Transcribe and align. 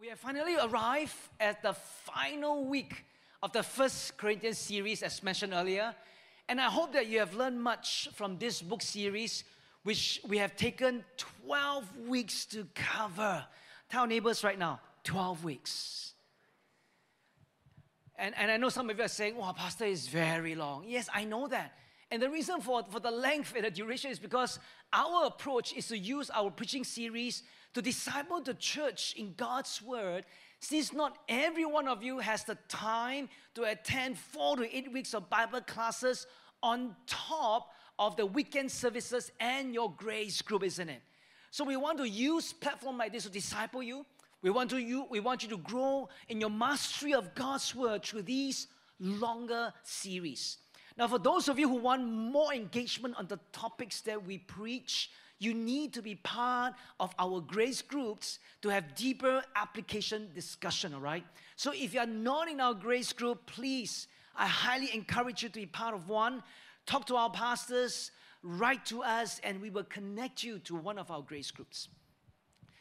we 0.00 0.08
have 0.08 0.18
finally 0.18 0.56
arrived 0.56 1.14
at 1.38 1.60
the 1.62 1.74
final 1.74 2.64
week 2.64 3.04
of 3.42 3.52
the 3.52 3.62
first 3.62 4.16
Corinthians 4.16 4.56
series, 4.56 5.02
as 5.02 5.22
mentioned 5.22 5.52
earlier. 5.52 5.94
And 6.48 6.58
I 6.58 6.70
hope 6.70 6.94
that 6.94 7.06
you 7.06 7.18
have 7.18 7.34
learned 7.34 7.60
much 7.60 8.08
from 8.14 8.38
this 8.38 8.62
book 8.62 8.80
series, 8.80 9.44
which 9.82 10.18
we 10.26 10.38
have 10.38 10.56
taken 10.56 11.04
12 11.44 11.84
weeks 12.08 12.46
to 12.46 12.66
cover. 12.74 13.44
Tell 13.90 14.06
neighbors 14.06 14.42
right 14.42 14.58
now 14.58 14.80
12 15.04 15.44
weeks. 15.44 16.14
And, 18.16 18.34
and 18.38 18.50
I 18.50 18.56
know 18.56 18.70
some 18.70 18.88
of 18.88 18.96
you 18.96 19.04
are 19.04 19.08
saying, 19.08 19.36
wow, 19.36 19.52
Pastor 19.52 19.84
is 19.84 20.08
very 20.08 20.54
long. 20.54 20.84
Yes, 20.86 21.10
I 21.12 21.24
know 21.24 21.46
that. 21.48 21.74
And 22.10 22.22
the 22.22 22.30
reason 22.30 22.62
for, 22.62 22.84
for 22.88 23.00
the 23.00 23.10
length 23.10 23.52
and 23.54 23.66
the 23.66 23.70
duration 23.70 24.10
is 24.10 24.18
because 24.18 24.58
our 24.94 25.26
approach 25.26 25.74
is 25.74 25.88
to 25.88 25.98
use 25.98 26.30
our 26.30 26.50
preaching 26.50 26.84
series 26.84 27.42
to 27.74 27.82
disciple 27.82 28.40
the 28.40 28.54
church 28.54 29.14
in 29.16 29.34
God's 29.36 29.80
word, 29.80 30.24
since 30.60 30.92
not 30.92 31.18
every 31.28 31.64
one 31.64 31.88
of 31.88 32.02
you 32.02 32.18
has 32.18 32.44
the 32.44 32.58
time 32.68 33.28
to 33.54 33.64
attend 33.64 34.18
four 34.18 34.56
to 34.56 34.76
eight 34.76 34.92
weeks 34.92 35.14
of 35.14 35.30
Bible 35.30 35.60
classes 35.60 36.26
on 36.62 36.94
top 37.06 37.70
of 37.98 38.16
the 38.16 38.26
weekend 38.26 38.70
services 38.70 39.30
and 39.40 39.72
your 39.74 39.92
grace 39.96 40.42
group, 40.42 40.62
isn't 40.64 40.88
it? 40.88 41.02
So 41.50 41.64
we 41.64 41.76
want 41.76 41.98
to 41.98 42.08
use 42.08 42.52
platform 42.52 42.98
like 42.98 43.12
this 43.12 43.24
to 43.24 43.30
disciple 43.30 43.82
you. 43.82 44.04
We 44.42 44.50
want 44.50 44.70
to 44.70 44.78
you, 44.78 45.06
we 45.10 45.20
want 45.20 45.42
you 45.42 45.48
to 45.50 45.58
grow 45.58 46.08
in 46.28 46.40
your 46.40 46.50
mastery 46.50 47.12
of 47.12 47.34
God's 47.34 47.74
word 47.74 48.02
through 48.02 48.22
these 48.22 48.68
longer 48.98 49.72
series. 49.82 50.58
Now, 50.96 51.08
for 51.08 51.18
those 51.18 51.48
of 51.48 51.58
you 51.58 51.68
who 51.68 51.76
want 51.76 52.04
more 52.04 52.52
engagement 52.52 53.16
on 53.16 53.26
the 53.26 53.38
topics 53.52 54.00
that 54.02 54.24
we 54.24 54.38
preach, 54.38 55.10
you 55.40 55.54
need 55.54 55.94
to 55.94 56.02
be 56.02 56.14
part 56.14 56.74
of 57.00 57.12
our 57.18 57.40
grace 57.40 57.82
groups 57.82 58.38
to 58.60 58.68
have 58.68 58.94
deeper 58.94 59.42
application 59.56 60.28
discussion, 60.34 60.94
all 60.94 61.00
right? 61.00 61.24
So 61.56 61.72
if 61.74 61.94
you're 61.94 62.06
not 62.06 62.48
in 62.48 62.60
our 62.60 62.74
grace 62.74 63.12
group, 63.12 63.46
please, 63.46 64.06
I 64.36 64.46
highly 64.46 64.94
encourage 64.94 65.42
you 65.42 65.48
to 65.48 65.58
be 65.58 65.66
part 65.66 65.94
of 65.94 66.08
one. 66.08 66.42
Talk 66.86 67.06
to 67.06 67.16
our 67.16 67.30
pastors, 67.30 68.10
write 68.42 68.84
to 68.86 69.02
us, 69.02 69.40
and 69.42 69.60
we 69.62 69.70
will 69.70 69.84
connect 69.84 70.44
you 70.44 70.58
to 70.60 70.76
one 70.76 70.98
of 70.98 71.10
our 71.10 71.22
grace 71.22 71.50
groups. 71.50 71.88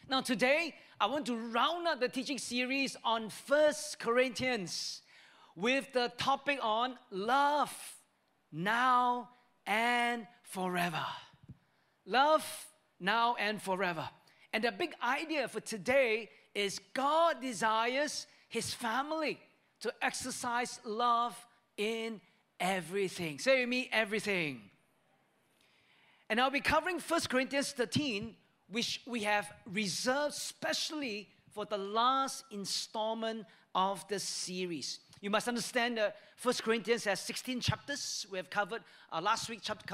Now, 0.10 0.20
today, 0.20 0.76
I 1.00 1.06
want 1.06 1.28
to 1.28 1.38
round 1.38 1.88
up 1.88 2.02
the 2.02 2.10
teaching 2.10 2.40
series 2.40 2.98
on 3.06 3.30
First 3.30 4.00
Corinthians 4.00 5.02
with 5.56 5.94
the 5.94 6.12
topic 6.18 6.60
on 6.62 6.96
love 7.10 7.74
now 8.52 9.30
and 9.66 10.28
forever. 10.44 11.06
Love 12.10 12.44
now 13.00 13.36
and 13.40 13.62
forever. 13.62 14.10
And 14.52 14.64
the 14.64 14.72
big 14.72 14.96
idea 15.04 15.48
for 15.48 15.60
today 15.60 16.30
is 16.56 16.80
God 16.96 17.40
desires 17.40 18.26
his 18.48 18.74
family 18.74 19.40
to 19.82 19.94
exercise 20.02 20.80
love 20.84 21.38
in 21.78 22.20
everything. 22.60 23.38
Say 23.38 23.60
with 23.60 23.70
me, 23.70 23.90
everything. 23.92 24.62
And 26.32 26.42
I'll 26.42 26.50
be 26.50 26.62
covering 26.62 27.00
1 27.00 27.22
Corinthians 27.30 27.74
13, 27.74 28.36
which 28.72 29.02
we 29.06 29.22
have 29.22 29.54
reserved 29.72 30.34
specially 30.34 31.30
for 31.54 31.66
the 31.66 31.78
last 31.78 32.44
installment 32.50 33.46
of 33.76 34.08
the 34.08 34.20
series. 34.20 35.00
You 35.22 35.30
must 35.30 35.48
understand 35.48 35.98
that 35.98 36.16
1 36.42 36.56
Corinthians 36.64 37.04
has 37.04 37.20
16 37.20 37.60
chapters. 37.60 38.26
We 38.32 38.38
have 38.38 38.50
covered 38.50 38.82
uh, 39.12 39.20
last 39.22 39.50
week 39.50 39.60
chapter, 39.62 39.86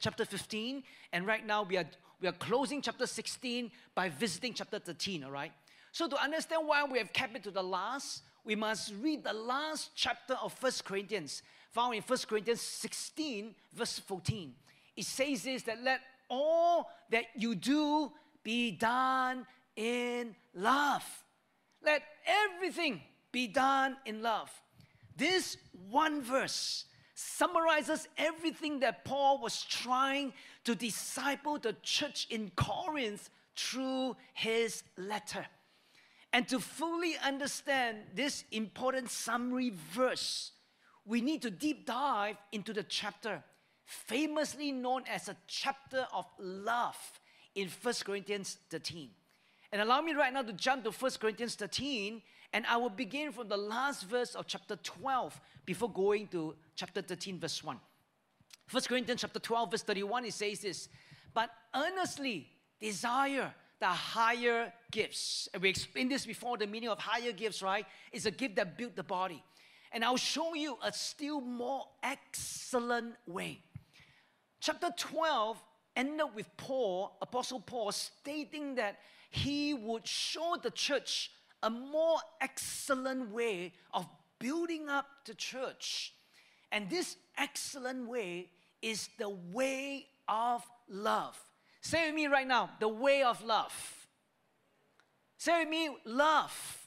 chapter 0.00 0.24
15, 0.24 0.82
and 1.12 1.26
right 1.26 1.46
now 1.46 1.62
we 1.62 1.76
are, 1.76 1.86
we 2.20 2.26
are 2.26 2.32
closing 2.32 2.82
chapter 2.82 3.06
16 3.06 3.70
by 3.94 4.08
visiting 4.08 4.52
chapter 4.52 4.80
13, 4.80 5.24
all 5.24 5.30
right? 5.30 5.52
So 5.92 6.08
to 6.08 6.20
understand 6.20 6.66
why 6.66 6.82
we 6.84 6.98
have 6.98 7.12
kept 7.12 7.36
it 7.36 7.44
to 7.44 7.52
the 7.52 7.62
last, 7.62 8.22
we 8.44 8.56
must 8.56 8.92
read 9.00 9.22
the 9.22 9.32
last 9.32 9.90
chapter 9.94 10.34
of 10.42 10.60
1 10.60 10.72
Corinthians, 10.84 11.42
found 11.70 11.94
in 11.94 12.02
1 12.02 12.18
Corinthians 12.28 12.60
16, 12.60 13.54
verse 13.72 14.00
14. 14.00 14.52
It 14.96 15.04
says 15.04 15.44
this 15.44 15.62
that 15.62 15.82
let 15.84 16.00
all 16.28 16.90
that 17.10 17.26
you 17.36 17.54
do 17.54 18.10
be 18.42 18.72
done 18.72 19.46
in 19.76 20.34
love. 20.54 21.04
Let 21.84 22.02
everything 22.26 23.00
be 23.30 23.46
done 23.46 23.96
in 24.04 24.22
love. 24.22 24.50
This 25.16 25.56
one 25.90 26.22
verse 26.22 26.84
summarizes 27.14 28.08
everything 28.18 28.80
that 28.80 29.04
Paul 29.04 29.40
was 29.40 29.62
trying 29.62 30.32
to 30.64 30.74
disciple 30.74 31.58
the 31.58 31.76
church 31.82 32.26
in 32.30 32.50
Corinth 32.56 33.30
through 33.56 34.16
his 34.32 34.82
letter. 34.96 35.46
And 36.32 36.48
to 36.48 36.58
fully 36.58 37.14
understand 37.24 37.98
this 38.14 38.44
important 38.50 39.08
summary 39.10 39.72
verse, 39.92 40.50
we 41.06 41.20
need 41.20 41.42
to 41.42 41.50
deep 41.50 41.86
dive 41.86 42.36
into 42.50 42.72
the 42.72 42.82
chapter, 42.82 43.44
famously 43.84 44.72
known 44.72 45.04
as 45.08 45.28
a 45.28 45.36
chapter 45.46 46.06
of 46.12 46.26
love 46.40 46.98
in 47.54 47.68
1 47.68 47.94
Corinthians 48.04 48.58
13. 48.70 49.10
And 49.70 49.82
allow 49.82 50.00
me 50.00 50.12
right 50.14 50.32
now 50.32 50.42
to 50.42 50.52
jump 50.52 50.84
to 50.84 50.90
1 50.90 51.12
Corinthians 51.20 51.54
13 51.54 52.20
and 52.54 52.64
I 52.66 52.76
will 52.76 52.88
begin 52.88 53.32
from 53.32 53.48
the 53.48 53.56
last 53.56 54.04
verse 54.04 54.36
of 54.36 54.46
chapter 54.46 54.76
12 54.76 55.40
before 55.66 55.90
going 55.90 56.28
to 56.28 56.54
chapter 56.76 57.02
13, 57.02 57.40
verse 57.40 57.64
1. 57.64 57.80
1 58.70 58.82
Corinthians 58.84 59.22
chapter 59.22 59.40
12, 59.40 59.72
verse 59.72 59.82
31, 59.82 60.24
it 60.26 60.34
says 60.34 60.60
this, 60.60 60.88
but 61.34 61.50
earnestly 61.74 62.46
desire 62.80 63.52
the 63.80 63.86
higher 63.86 64.72
gifts. 64.92 65.48
And 65.52 65.64
we 65.64 65.68
explained 65.68 66.12
this 66.12 66.24
before, 66.24 66.56
the 66.56 66.68
meaning 66.68 66.88
of 66.90 66.98
higher 67.00 67.32
gifts, 67.32 67.60
right? 67.60 67.84
It's 68.12 68.24
a 68.24 68.30
gift 68.30 68.54
that 68.54 68.78
built 68.78 68.94
the 68.94 69.02
body. 69.02 69.42
And 69.90 70.04
I'll 70.04 70.16
show 70.16 70.54
you 70.54 70.78
a 70.80 70.92
still 70.92 71.40
more 71.40 71.88
excellent 72.04 73.16
way. 73.26 73.58
Chapter 74.60 74.90
12 74.96 75.60
ended 75.96 76.26
with 76.36 76.56
Paul, 76.56 77.16
Apostle 77.20 77.60
Paul, 77.60 77.90
stating 77.90 78.76
that 78.76 79.00
he 79.28 79.74
would 79.74 80.06
show 80.06 80.56
the 80.62 80.70
church 80.70 81.32
a 81.64 81.70
more 81.70 82.18
excellent 82.40 83.30
way 83.30 83.72
of 83.92 84.06
building 84.38 84.88
up 84.88 85.06
the 85.24 85.34
church. 85.34 86.14
And 86.70 86.90
this 86.90 87.16
excellent 87.38 88.08
way 88.08 88.50
is 88.82 89.08
the 89.18 89.30
way 89.30 90.06
of 90.28 90.62
love. 90.88 91.38
Say 91.80 92.06
with 92.06 92.14
me 92.14 92.26
right 92.26 92.46
now 92.46 92.70
the 92.78 92.88
way 92.88 93.22
of 93.22 93.42
love. 93.42 93.72
Say 95.38 95.60
with 95.60 95.68
me, 95.68 95.88
love. 96.04 96.86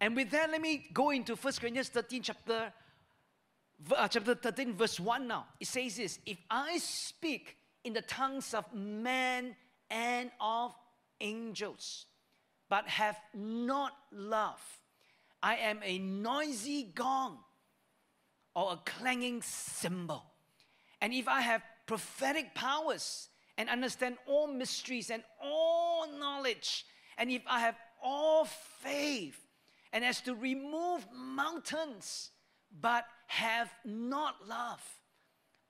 And 0.00 0.16
with 0.16 0.30
that, 0.30 0.50
let 0.50 0.60
me 0.60 0.88
go 0.92 1.10
into 1.10 1.34
1 1.34 1.52
Corinthians 1.60 1.88
13, 1.88 2.22
chapter, 2.22 2.72
uh, 3.94 4.08
chapter 4.08 4.34
13, 4.34 4.74
verse 4.74 4.98
1 4.98 5.28
now. 5.28 5.46
It 5.58 5.66
says 5.66 5.96
this 5.96 6.18
If 6.24 6.38
I 6.50 6.78
speak 6.78 7.56
in 7.84 7.92
the 7.92 8.02
tongues 8.02 8.54
of 8.54 8.64
men 8.72 9.54
and 9.90 10.30
of 10.40 10.74
angels, 11.20 12.06
but 12.70 12.88
have 12.88 13.18
not 13.34 13.92
love, 14.12 14.62
I 15.42 15.56
am 15.56 15.80
a 15.84 15.98
noisy 15.98 16.84
gong 16.94 17.38
or 18.54 18.72
a 18.72 18.76
clanging 18.76 19.42
cymbal. 19.42 20.24
And 21.00 21.12
if 21.12 21.28
I 21.28 21.40
have 21.40 21.62
prophetic 21.86 22.54
powers 22.54 23.28
and 23.58 23.68
understand 23.68 24.16
all 24.26 24.46
mysteries 24.46 25.10
and 25.10 25.24
all 25.42 26.06
knowledge, 26.18 26.86
and 27.18 27.30
if 27.30 27.42
I 27.46 27.60
have 27.60 27.76
all 28.02 28.44
faith, 28.44 29.38
and 29.92 30.04
as 30.04 30.20
to 30.22 30.34
remove 30.34 31.04
mountains, 31.12 32.30
but 32.80 33.04
have 33.26 33.68
not 33.84 34.36
love, 34.48 34.82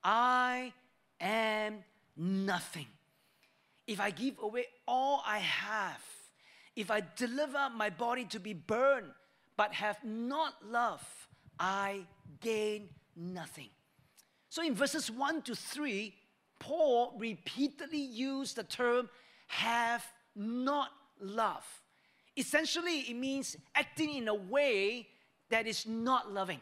I 0.03 0.73
am 1.19 1.83
nothing. 2.15 2.87
If 3.87 3.99
I 3.99 4.11
give 4.11 4.35
away 4.39 4.65
all 4.87 5.23
I 5.25 5.39
have, 5.39 6.03
if 6.81 6.91
I 6.91 7.03
deliver 7.15 7.69
my 7.75 7.89
body 7.89 8.25
to 8.25 8.39
be 8.39 8.53
burned, 8.53 9.11
but 9.55 9.73
have 9.73 10.03
not 10.03 10.55
love, 10.67 11.03
I 11.59 12.05
gain 12.39 12.89
nothing. 13.15 13.69
So 14.49 14.63
in 14.63 14.75
verses 14.75 15.11
1 15.11 15.43
to 15.43 15.55
3, 15.55 16.13
Paul 16.59 17.15
repeatedly 17.17 18.01
used 18.01 18.55
the 18.55 18.63
term 18.63 19.09
have 19.47 20.05
not 20.35 20.89
love. 21.19 21.65
Essentially, 22.35 23.01
it 23.01 23.15
means 23.15 23.57
acting 23.75 24.15
in 24.15 24.27
a 24.27 24.35
way 24.35 25.07
that 25.49 25.67
is 25.67 25.85
not 25.85 26.31
loving. 26.31 26.61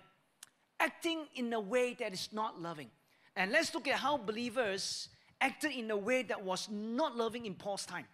Acting 0.80 1.26
in 1.36 1.54
a 1.54 1.60
way 1.60 1.94
that 1.94 2.14
is 2.14 2.30
not 2.34 2.62
loving. 2.62 2.90
And 3.36 3.52
let's 3.52 3.74
look 3.74 3.88
at 3.88 3.96
how 3.96 4.18
believers 4.18 5.10
acted 5.40 5.72
in 5.72 5.90
a 5.92 5.98
way 5.98 6.24
that 6.24 6.44
was 6.44 6.68
not 6.70 7.16
loving 7.16 7.46
in 7.46 7.56
Paul's 7.56 7.86
time. 7.86 8.06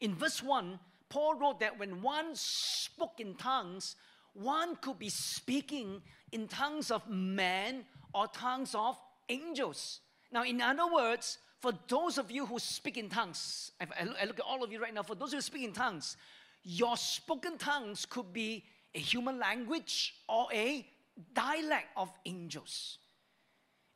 In 0.00 0.14
verse 0.14 0.42
1, 0.42 0.78
Paul 1.10 1.34
wrote 1.34 1.60
that 1.60 1.78
when 1.78 2.00
one 2.00 2.30
spoke 2.34 3.20
in 3.20 3.34
tongues, 3.34 3.96
one 4.32 4.76
could 4.76 4.98
be 4.98 5.08
speaking 5.10 6.00
in 6.32 6.48
tongues 6.48 6.90
of 6.90 7.06
men 7.10 7.84
or 8.14 8.28
tongues 8.28 8.74
of 8.74 8.96
angels. 9.28 10.00
Now, 10.32 10.44
in 10.44 10.60
other 10.60 10.90
words, 10.90 11.38
for 11.60 11.72
those 11.88 12.16
of 12.16 12.30
you 12.30 12.46
who 12.46 12.58
speak 12.58 12.96
in 12.96 13.08
tongues, 13.08 13.72
I 13.80 14.24
look 14.24 14.38
at 14.38 14.46
all 14.46 14.62
of 14.64 14.72
you 14.72 14.80
right 14.80 14.94
now, 14.94 15.02
for 15.02 15.16
those 15.16 15.32
who 15.32 15.40
speak 15.40 15.64
in 15.64 15.72
tongues, 15.72 16.16
your 16.62 16.96
spoken 16.96 17.58
tongues 17.58 18.06
could 18.06 18.32
be 18.32 18.64
a 18.94 18.98
human 18.98 19.38
language 19.38 20.14
or 20.28 20.46
a 20.52 20.86
dialect 21.34 21.88
of 21.96 22.10
angels. 22.24 22.98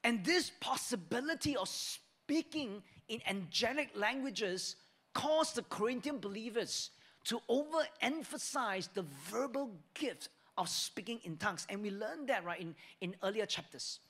And 0.03 0.25
this 0.25 0.51
possibility 0.61 1.57
of 1.57 1.69
speaking 1.69 2.83
in 3.09 3.21
angelic 3.27 3.91
languages 3.95 4.77
caused 5.15 5.55
the 5.55 5.63
Corinthian 5.63 6.19
believers 6.19 6.91
to 7.25 7.41
overemphasize 7.49 8.89
the 8.93 9.05
verbal 9.31 9.71
gift 9.95 10.29
of 10.57 10.69
speaking 10.69 11.21
in 11.25 11.37
tongues. 11.37 11.67
And 11.69 11.83
we 11.83 11.91
learned 11.91 12.29
that 12.29 12.45
right 12.45 12.61
in, 12.61 12.75
in 13.01 13.17
earlier 13.23 13.47
chapters. 13.47 14.01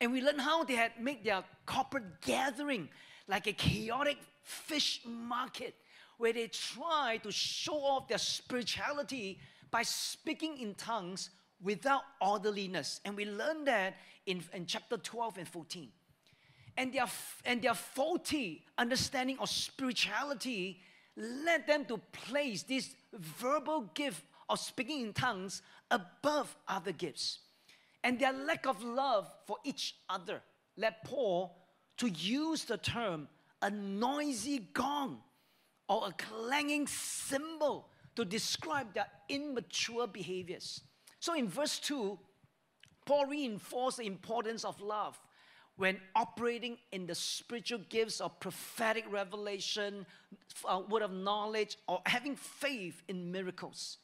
And 0.00 0.12
we 0.12 0.20
learned 0.20 0.40
how 0.40 0.64
they 0.64 0.74
had 0.74 0.92
made 1.00 1.24
their 1.24 1.44
corporate 1.66 2.20
gathering 2.20 2.88
like 3.28 3.46
a 3.46 3.52
chaotic 3.52 4.18
fish 4.42 5.00
market 5.04 5.74
where 6.18 6.32
they 6.32 6.48
try 6.48 7.18
to 7.22 7.30
show 7.30 7.76
off 7.76 8.08
their 8.08 8.18
spirituality 8.18 9.38
by 9.70 9.82
speaking 9.82 10.58
in 10.58 10.74
tongues 10.74 11.30
without 11.62 12.02
orderliness. 12.20 13.00
And 13.04 13.16
we 13.16 13.24
learned 13.24 13.66
that 13.66 13.96
in, 14.26 14.42
in 14.52 14.66
chapter 14.66 14.96
12 14.96 15.38
and 15.38 15.48
14. 15.48 15.88
And 16.76 16.92
their, 16.92 17.06
and 17.44 17.62
their 17.62 17.74
faulty 17.74 18.64
understanding 18.76 19.38
of 19.38 19.48
spirituality 19.48 20.80
led 21.16 21.66
them 21.66 21.84
to 21.86 21.98
place 22.12 22.62
this 22.62 22.94
verbal 23.12 23.90
gift 23.94 24.24
of 24.48 24.58
speaking 24.58 25.02
in 25.02 25.12
tongues 25.12 25.62
above 25.90 26.54
other 26.68 26.92
gifts. 26.92 27.40
And 28.02 28.18
their 28.18 28.32
lack 28.32 28.66
of 28.66 28.82
love 28.82 29.30
for 29.46 29.56
each 29.64 29.96
other 30.08 30.42
led 30.76 30.96
Paul 31.04 31.56
to 31.98 32.08
use 32.08 32.64
the 32.64 32.76
term 32.76 33.28
a 33.62 33.70
noisy 33.70 34.58
gong 34.74 35.22
or 35.88 36.08
a 36.08 36.12
clanging 36.12 36.86
cymbal 36.86 37.88
to 38.14 38.24
describe 38.24 38.92
their 38.92 39.06
immature 39.28 40.06
behaviors. 40.06 40.82
So 41.18 41.34
in 41.34 41.48
verse 41.48 41.78
2, 41.78 42.18
Paul 43.06 43.26
reinforced 43.26 43.98
the 43.98 44.06
importance 44.06 44.64
of 44.64 44.80
love 44.80 45.18
when 45.76 46.00
operating 46.14 46.78
in 46.92 47.06
the 47.06 47.14
spiritual 47.14 47.80
gifts 47.88 48.20
of 48.20 48.38
prophetic 48.38 49.04
revelation, 49.10 50.06
uh, 50.64 50.80
word 50.88 51.02
of 51.02 51.12
knowledge, 51.12 51.76
or 51.88 52.00
having 52.06 52.36
faith 52.36 53.02
in 53.08 53.32
miracles. 53.32 53.98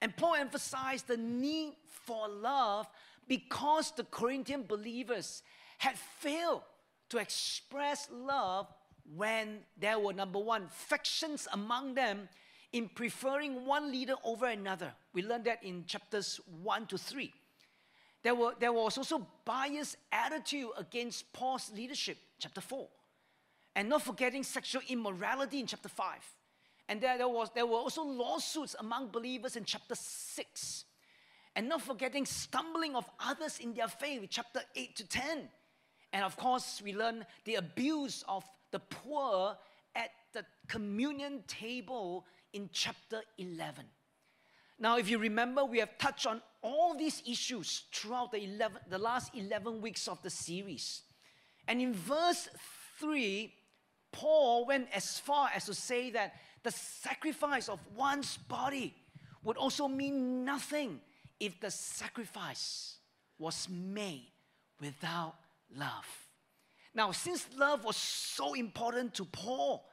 And 0.00 0.16
Paul 0.16 0.34
emphasized 0.34 1.06
the 1.06 1.16
need 1.16 1.74
for 1.86 2.28
love 2.28 2.88
because 3.28 3.92
the 3.92 4.04
Corinthian 4.04 4.64
believers 4.64 5.42
had 5.78 5.96
failed 5.96 6.62
to 7.10 7.18
express 7.18 8.08
love 8.12 8.66
when 9.14 9.60
there 9.78 9.98
were, 9.98 10.12
number 10.12 10.38
one, 10.38 10.66
factions 10.70 11.46
among 11.52 11.94
them 11.94 12.28
in 12.72 12.88
preferring 12.88 13.66
one 13.66 13.92
leader 13.92 14.14
over 14.24 14.46
another. 14.46 14.92
We 15.12 15.22
learned 15.22 15.44
that 15.44 15.62
in 15.62 15.84
chapters 15.86 16.40
1 16.62 16.86
to 16.86 16.98
3. 16.98 17.32
There, 18.22 18.34
were, 18.34 18.54
there 18.58 18.72
was 18.72 18.98
also 18.98 19.26
biased 19.44 19.96
attitude 20.12 20.68
against 20.78 21.32
Paul's 21.32 21.72
leadership, 21.74 22.18
chapter 22.38 22.60
4. 22.60 22.86
And 23.74 23.88
not 23.88 24.02
forgetting 24.02 24.42
sexual 24.42 24.82
immorality 24.88 25.58
in 25.60 25.66
chapter 25.66 25.88
5. 25.88 26.06
And 26.88 27.00
there, 27.00 27.18
there, 27.18 27.28
was, 27.28 27.50
there 27.54 27.66
were 27.66 27.78
also 27.78 28.02
lawsuits 28.02 28.76
among 28.78 29.08
believers 29.08 29.56
in 29.56 29.64
chapter 29.64 29.94
6. 29.94 30.84
And 31.56 31.68
not 31.68 31.82
forgetting 31.82 32.26
stumbling 32.26 32.94
of 32.94 33.08
others 33.18 33.58
in 33.58 33.74
their 33.74 33.88
faith, 33.88 34.26
chapter 34.30 34.60
8 34.76 34.96
to 34.96 35.08
10. 35.08 35.48
And 36.12 36.24
of 36.24 36.36
course, 36.36 36.80
we 36.84 36.94
learn 36.94 37.26
the 37.44 37.56
abuse 37.56 38.24
of 38.28 38.44
the 38.70 38.78
poor 38.78 39.56
at 39.94 40.10
the 40.32 40.44
communion 40.68 41.42
table 41.46 42.24
in 42.52 42.70
chapter 42.72 43.22
11. 43.38 43.84
Now, 44.82 44.98
if 44.98 45.08
you 45.08 45.18
remember, 45.18 45.64
we 45.64 45.78
have 45.78 45.96
touched 45.96 46.26
on 46.26 46.42
all 46.60 46.96
these 46.96 47.22
issues 47.24 47.84
throughout 47.92 48.32
the, 48.32 48.42
11, 48.42 48.80
the 48.90 48.98
last 48.98 49.32
11 49.32 49.80
weeks 49.80 50.08
of 50.08 50.20
the 50.22 50.28
series. 50.28 51.02
And 51.68 51.80
in 51.80 51.94
verse 51.94 52.48
3, 52.98 53.54
Paul 54.10 54.66
went 54.66 54.88
as 54.92 55.20
far 55.20 55.50
as 55.54 55.66
to 55.66 55.74
say 55.74 56.10
that 56.10 56.34
the 56.64 56.72
sacrifice 56.72 57.68
of 57.68 57.78
one's 57.96 58.36
body 58.36 58.92
would 59.44 59.56
also 59.56 59.86
mean 59.86 60.44
nothing 60.44 61.00
if 61.38 61.60
the 61.60 61.70
sacrifice 61.70 62.96
was 63.38 63.68
made 63.68 64.32
without 64.80 65.36
love. 65.76 66.08
Now, 66.92 67.12
since 67.12 67.46
love 67.56 67.84
was 67.84 67.96
so 67.96 68.54
important 68.54 69.14
to 69.14 69.26
Paul, 69.26 69.84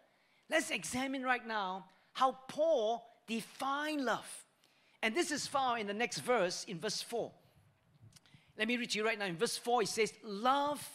let's 0.50 0.72
examine 0.72 1.22
right 1.22 1.46
now 1.46 1.86
how 2.14 2.40
Paul 2.48 3.06
defined 3.28 4.04
love. 4.04 4.28
And 5.02 5.16
this 5.16 5.32
is 5.32 5.48
found 5.48 5.80
in 5.80 5.88
the 5.88 5.94
next 5.94 6.20
verse, 6.20 6.66
in 6.66 6.80
verse 6.80 7.02
4. 7.02 7.32
Let 8.58 8.68
me 8.68 8.78
read 8.78 8.90
to 8.92 8.98
you 8.98 9.06
right 9.06 9.18
now. 9.18 9.26
In 9.26 9.38
verse 9.38 9.58
4, 9.58 9.84
it 9.84 9.88
says, 9.88 10.14
Love 10.24 10.86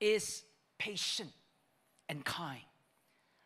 is 0.00 0.42
patient 0.78 1.30
and 2.08 2.24
kind. 2.24 2.60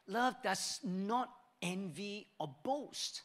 Love 0.08 0.34
does 0.43 0.81
not 0.82 1.31
envy 1.62 2.26
or 2.40 2.50
boast. 2.64 3.22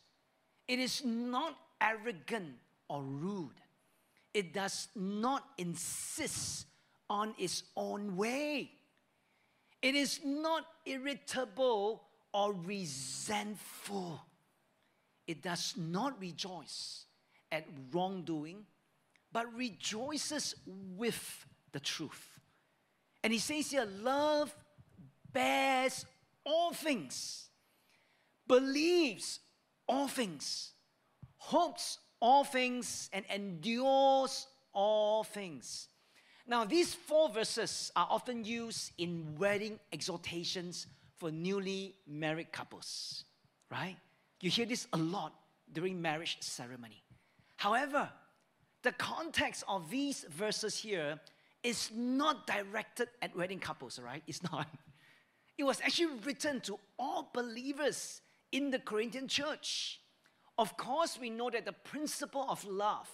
It 0.68 0.80
is 0.80 1.04
not 1.04 1.58
arrogant 1.82 2.54
or 2.88 3.02
rude. 3.02 3.62
It 4.34 4.54
does 4.54 4.90
not 4.96 5.44
insist 5.58 6.68
on 7.10 7.34
its 7.40 7.64
own 7.76 8.16
way. 8.16 8.72
It 9.82 9.96
is 9.96 10.20
not 10.24 10.66
irritable 10.86 12.04
or 12.34 12.54
resentful. 12.54 14.22
It 15.28 15.44
does 15.44 15.76
not 15.78 16.20
rejoice 16.20 17.06
at 17.52 17.66
wrongdoing, 17.92 18.66
but 19.32 19.54
rejoices 19.54 20.56
with 20.66 21.46
the 21.74 21.80
truth. 21.80 22.40
And 23.24 23.34
he 23.34 23.40
says 23.40 23.72
here, 23.72 23.86
love 24.02 24.56
bears 25.34 26.06
all 26.46 26.72
things, 26.74 27.50
believes 28.48 29.40
all 29.88 30.08
things, 30.08 30.72
hopes 31.36 32.00
all 32.22 32.44
things, 32.46 33.10
and 33.12 33.26
endures 33.34 34.48
all 34.74 35.24
things. 35.24 35.90
Now, 36.48 36.64
these 36.64 36.94
four 36.94 37.30
verses 37.30 37.92
are 37.96 38.08
often 38.10 38.46
used 38.46 38.94
in 38.98 39.36
wedding 39.38 39.80
exhortations 39.92 40.88
for 41.18 41.30
newly 41.30 41.96
married 42.08 42.54
couples, 42.54 43.26
right? 43.70 43.98
You 44.40 44.50
hear 44.50 44.66
this 44.66 44.88
a 44.94 44.98
lot 44.98 45.34
during 45.72 46.02
marriage 46.02 46.38
ceremony. 46.42 47.04
However, 47.58 48.10
the 48.84 48.92
context 48.94 49.64
of 49.68 49.90
these 49.90 50.26
verses 50.30 50.78
here 50.78 51.20
is 51.64 51.92
not 51.94 52.48
directed 52.48 53.10
at 53.22 53.36
wedding 53.36 53.60
couples, 53.60 54.00
right? 54.00 54.24
It's 54.28 54.44
not. 54.44 54.68
It 55.58 55.64
was 55.64 55.82
actually 55.82 56.20
written 56.24 56.62
to 56.62 56.80
all 57.00 57.32
believers 57.34 58.22
in 58.52 58.70
the 58.70 58.80
Corinthian 58.80 59.28
church. 59.28 60.00
Of 60.58 60.78
course, 60.78 61.18
we 61.20 61.30
know 61.30 61.50
that 61.50 61.66
the 61.66 61.74
principle 61.74 62.46
of 62.48 62.64
love 62.66 63.10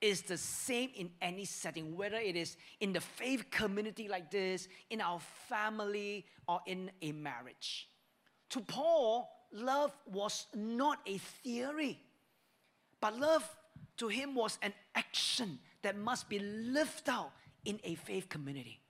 is 0.00 0.22
the 0.22 0.36
same 0.36 0.90
in 0.94 1.10
any 1.20 1.44
setting, 1.44 1.96
whether 1.96 2.18
it 2.18 2.36
is 2.36 2.56
in 2.80 2.92
the 2.92 3.00
faith 3.00 3.50
community 3.50 4.08
like 4.08 4.30
this, 4.30 4.68
in 4.90 5.00
our 5.00 5.20
family, 5.48 6.26
or 6.46 6.60
in 6.66 6.90
a 7.02 7.12
marriage. 7.12 7.88
To 8.50 8.60
Paul, 8.60 9.28
love 9.52 9.96
was 10.06 10.46
not 10.54 10.98
a 11.06 11.18
theory, 11.18 12.00
but 13.00 13.18
love 13.18 13.44
to 13.98 14.08
him 14.08 14.34
was 14.34 14.58
an 14.62 14.72
action 14.94 15.58
that 15.82 15.96
must 15.96 16.28
be 16.28 16.38
lived 16.38 17.08
out 17.08 17.32
in 17.64 17.80
a 17.84 17.94
faith 17.94 18.28
community. 18.28 18.80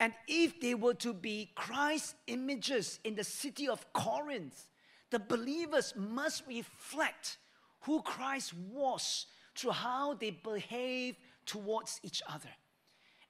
And 0.00 0.12
if 0.26 0.60
they 0.60 0.74
were 0.74 0.94
to 0.94 1.12
be 1.12 1.50
Christ's 1.54 2.14
images 2.26 2.98
in 3.04 3.14
the 3.14 3.24
city 3.24 3.68
of 3.68 3.92
Corinth, 3.92 4.66
the 5.10 5.18
believers 5.18 5.94
must 5.96 6.46
reflect 6.46 7.36
who 7.82 8.02
Christ 8.02 8.54
was 8.72 9.26
through 9.54 9.72
how 9.72 10.14
they 10.14 10.30
behave 10.30 11.16
towards 11.46 12.00
each 12.02 12.22
other. 12.28 12.48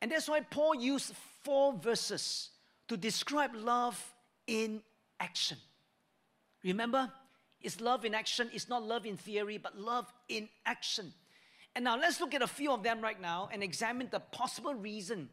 And 0.01 0.11
that's 0.11 0.29
why 0.29 0.41
Paul 0.41 0.77
used 0.77 1.15
four 1.43 1.75
verses 1.75 2.51
to 2.89 2.97
describe 2.97 3.55
love 3.55 4.03
in 4.47 4.83
action. 5.21 5.59
Remember, 6.65 7.11
it's 7.61 7.81
love 7.81 8.05
in 8.05 8.15
action, 8.15 8.51
it's 8.53 8.69
not 8.69 8.83
love 8.83 9.07
in 9.07 9.17
theory, 9.17 9.59
but 9.59 9.79
love 9.79 10.13
in 10.29 10.49
action. 10.67 11.13
And 11.75 11.85
now 11.85 11.97
let's 11.97 12.21
look 12.21 12.35
at 12.35 12.43
a 12.43 12.47
few 12.47 12.73
of 12.73 12.83
them 12.83 13.01
right 13.01 13.21
now 13.21 13.49
and 13.53 13.63
examine 13.63 14.09
the 14.11 14.21
possible 14.21 14.75
reason 14.75 15.29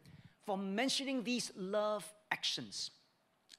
for 0.45 0.57
mentioning 0.57 1.24
these 1.24 1.51
love 1.55 2.12
actions. 2.31 2.91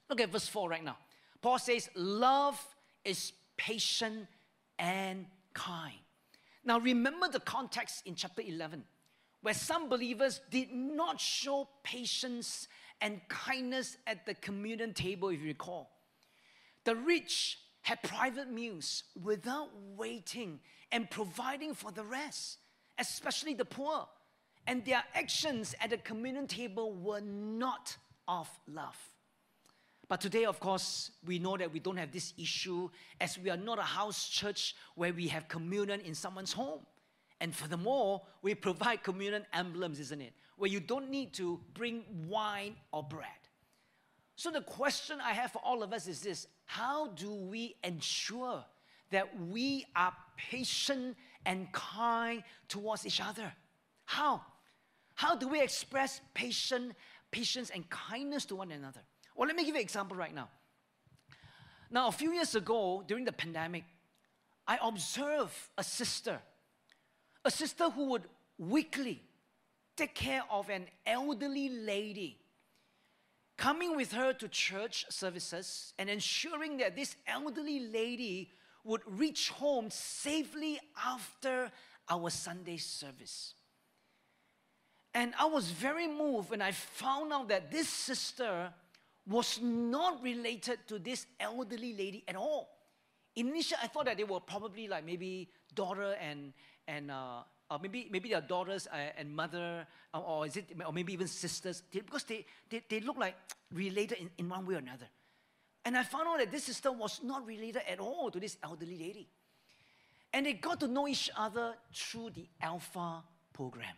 Look 0.09 0.19
at 0.19 0.29
verse 0.29 0.47
4 0.47 0.69
right 0.69 0.83
now. 0.83 0.97
Paul 1.41 1.59
says, 1.59 1.89
Love 1.95 2.59
is 3.05 3.33
patient 3.57 4.27
and 4.79 5.25
kind. 5.53 5.99
Now, 6.63 6.79
remember 6.79 7.27
the 7.29 7.39
context 7.39 8.03
in 8.05 8.15
chapter 8.15 8.41
11, 8.41 8.83
where 9.41 9.53
some 9.53 9.89
believers 9.89 10.41
did 10.49 10.71
not 10.71 11.19
show 11.19 11.67
patience 11.83 12.67
and 12.99 13.21
kindness 13.29 13.97
at 14.05 14.25
the 14.25 14.35
communion 14.35 14.93
table, 14.93 15.29
if 15.29 15.39
you 15.39 15.47
recall. 15.47 15.89
The 16.83 16.95
rich 16.95 17.59
had 17.81 18.01
private 18.03 18.49
meals 18.49 19.03
without 19.21 19.69
waiting 19.95 20.59
and 20.91 21.09
providing 21.09 21.73
for 21.73 21.91
the 21.91 22.03
rest, 22.03 22.57
especially 22.99 23.53
the 23.53 23.65
poor. 23.65 24.07
And 24.67 24.85
their 24.85 25.03
actions 25.15 25.73
at 25.81 25.89
the 25.89 25.97
communion 25.97 26.47
table 26.47 26.93
were 26.93 27.21
not 27.21 27.95
of 28.27 28.47
love. 28.67 28.97
But 30.07 30.21
today, 30.21 30.45
of 30.45 30.59
course, 30.59 31.11
we 31.25 31.39
know 31.39 31.55
that 31.57 31.71
we 31.71 31.79
don't 31.79 31.97
have 31.97 32.11
this 32.11 32.33
issue 32.37 32.89
as 33.19 33.39
we 33.39 33.49
are 33.49 33.57
not 33.57 33.79
a 33.79 33.83
house 33.83 34.27
church 34.27 34.75
where 34.95 35.13
we 35.13 35.27
have 35.29 35.47
communion 35.47 36.01
in 36.01 36.13
someone's 36.13 36.51
home. 36.51 36.81
And 37.39 37.55
furthermore, 37.55 38.21
we 38.41 38.53
provide 38.53 39.03
communion 39.03 39.45
emblems, 39.53 39.99
isn't 39.99 40.21
it? 40.21 40.33
Where 40.57 40.69
you 40.69 40.79
don't 40.79 41.09
need 41.09 41.33
to 41.35 41.59
bring 41.73 42.03
wine 42.27 42.75
or 42.91 43.03
bread. 43.03 43.40
So 44.35 44.49
the 44.49 44.61
question 44.61 45.19
I 45.21 45.33
have 45.33 45.51
for 45.51 45.59
all 45.59 45.83
of 45.83 45.93
us 45.93 46.07
is 46.07 46.21
this 46.21 46.47
How 46.65 47.07
do 47.07 47.33
we 47.33 47.75
ensure 47.83 48.63
that 49.11 49.27
we 49.39 49.85
are 49.95 50.13
patient 50.37 51.15
and 51.45 51.71
kind 51.71 52.43
towards 52.67 53.05
each 53.05 53.21
other? 53.21 53.51
How? 54.05 54.41
How 55.15 55.35
do 55.35 55.47
we 55.47 55.61
express 55.61 56.21
patience, 56.33 56.93
patience 57.29 57.69
and 57.69 57.87
kindness 57.89 58.45
to 58.45 58.55
one 58.55 58.71
another? 58.71 59.01
Well, 59.35 59.47
let 59.47 59.55
me 59.55 59.63
give 59.63 59.75
you 59.75 59.79
an 59.79 59.85
example 59.85 60.17
right 60.17 60.33
now. 60.33 60.49
Now, 61.91 62.07
a 62.07 62.11
few 62.11 62.31
years 62.31 62.55
ago, 62.55 63.03
during 63.05 63.25
the 63.25 63.31
pandemic, 63.31 63.83
I 64.67 64.79
observed 64.81 65.53
a 65.77 65.83
sister, 65.83 66.39
a 67.43 67.51
sister 67.51 67.89
who 67.89 68.05
would 68.05 68.23
weekly 68.57 69.21
take 69.97 70.15
care 70.15 70.43
of 70.49 70.69
an 70.69 70.87
elderly 71.05 71.69
lady, 71.69 72.37
coming 73.61 73.95
with 73.95 74.11
her 74.11 74.33
to 74.33 74.47
church 74.47 75.05
services 75.09 75.93
and 75.99 76.09
ensuring 76.09 76.77
that 76.77 76.95
this 76.95 77.15
elderly 77.27 77.79
lady 77.79 78.49
would 78.83 79.01
reach 79.05 79.49
home 79.49 79.87
safely 79.91 80.79
after 81.05 81.71
our 82.09 82.31
Sunday 82.31 82.77
service. 82.77 83.53
And 85.13 85.35
I 85.37 85.45
was 85.45 85.69
very 85.69 86.07
moved 86.07 86.49
when 86.49 86.63
I 86.63 86.71
found 86.71 87.31
out 87.31 87.49
that 87.49 87.71
this 87.71 87.87
sister 87.87 88.73
was 89.27 89.59
not 89.61 90.23
related 90.23 90.79
to 90.87 90.97
this 90.97 91.27
elderly 91.39 91.93
lady 91.93 92.23
at 92.27 92.35
all. 92.35 92.67
Initially, 93.35 93.79
I 93.83 93.87
thought 93.87 94.05
that 94.05 94.17
they 94.17 94.23
were 94.23 94.39
probably 94.39 94.87
like 94.87 95.05
maybe 95.05 95.49
daughter 95.75 96.15
and 96.19 96.53
and 96.87 97.11
uh, 97.11 97.43
maybe 97.79 98.07
maybe 98.11 98.29
their 98.29 98.41
daughters 98.41 98.87
uh, 98.87 98.95
and 99.17 99.33
mother, 99.33 99.85
or 100.13 100.45
is 100.45 100.57
it, 100.57 100.65
or 100.85 100.91
maybe 100.91 101.13
even 101.13 101.27
sisters, 101.27 101.83
because 101.91 102.23
they, 102.23 102.45
they, 102.69 102.83
they 102.89 102.99
look 102.99 103.17
like 103.17 103.35
related 103.73 104.17
in, 104.19 104.29
in 104.37 104.49
one 104.49 104.65
way 104.65 104.75
or 104.75 104.79
another. 104.79 105.07
And 105.83 105.97
I 105.97 106.03
found 106.03 106.27
out 106.27 106.37
that 106.39 106.51
this 106.51 106.65
sister 106.65 106.91
was 106.91 107.21
not 107.23 107.45
related 107.45 107.81
at 107.89 107.99
all 107.99 108.29
to 108.31 108.39
this 108.39 108.57
elderly 108.63 108.97
lady. 108.97 109.27
And 110.33 110.45
they 110.45 110.53
got 110.53 110.79
to 110.79 110.87
know 110.87 111.07
each 111.07 111.29
other 111.35 111.75
through 111.93 112.31
the 112.31 112.47
Alpha 112.61 113.23
program. 113.51 113.95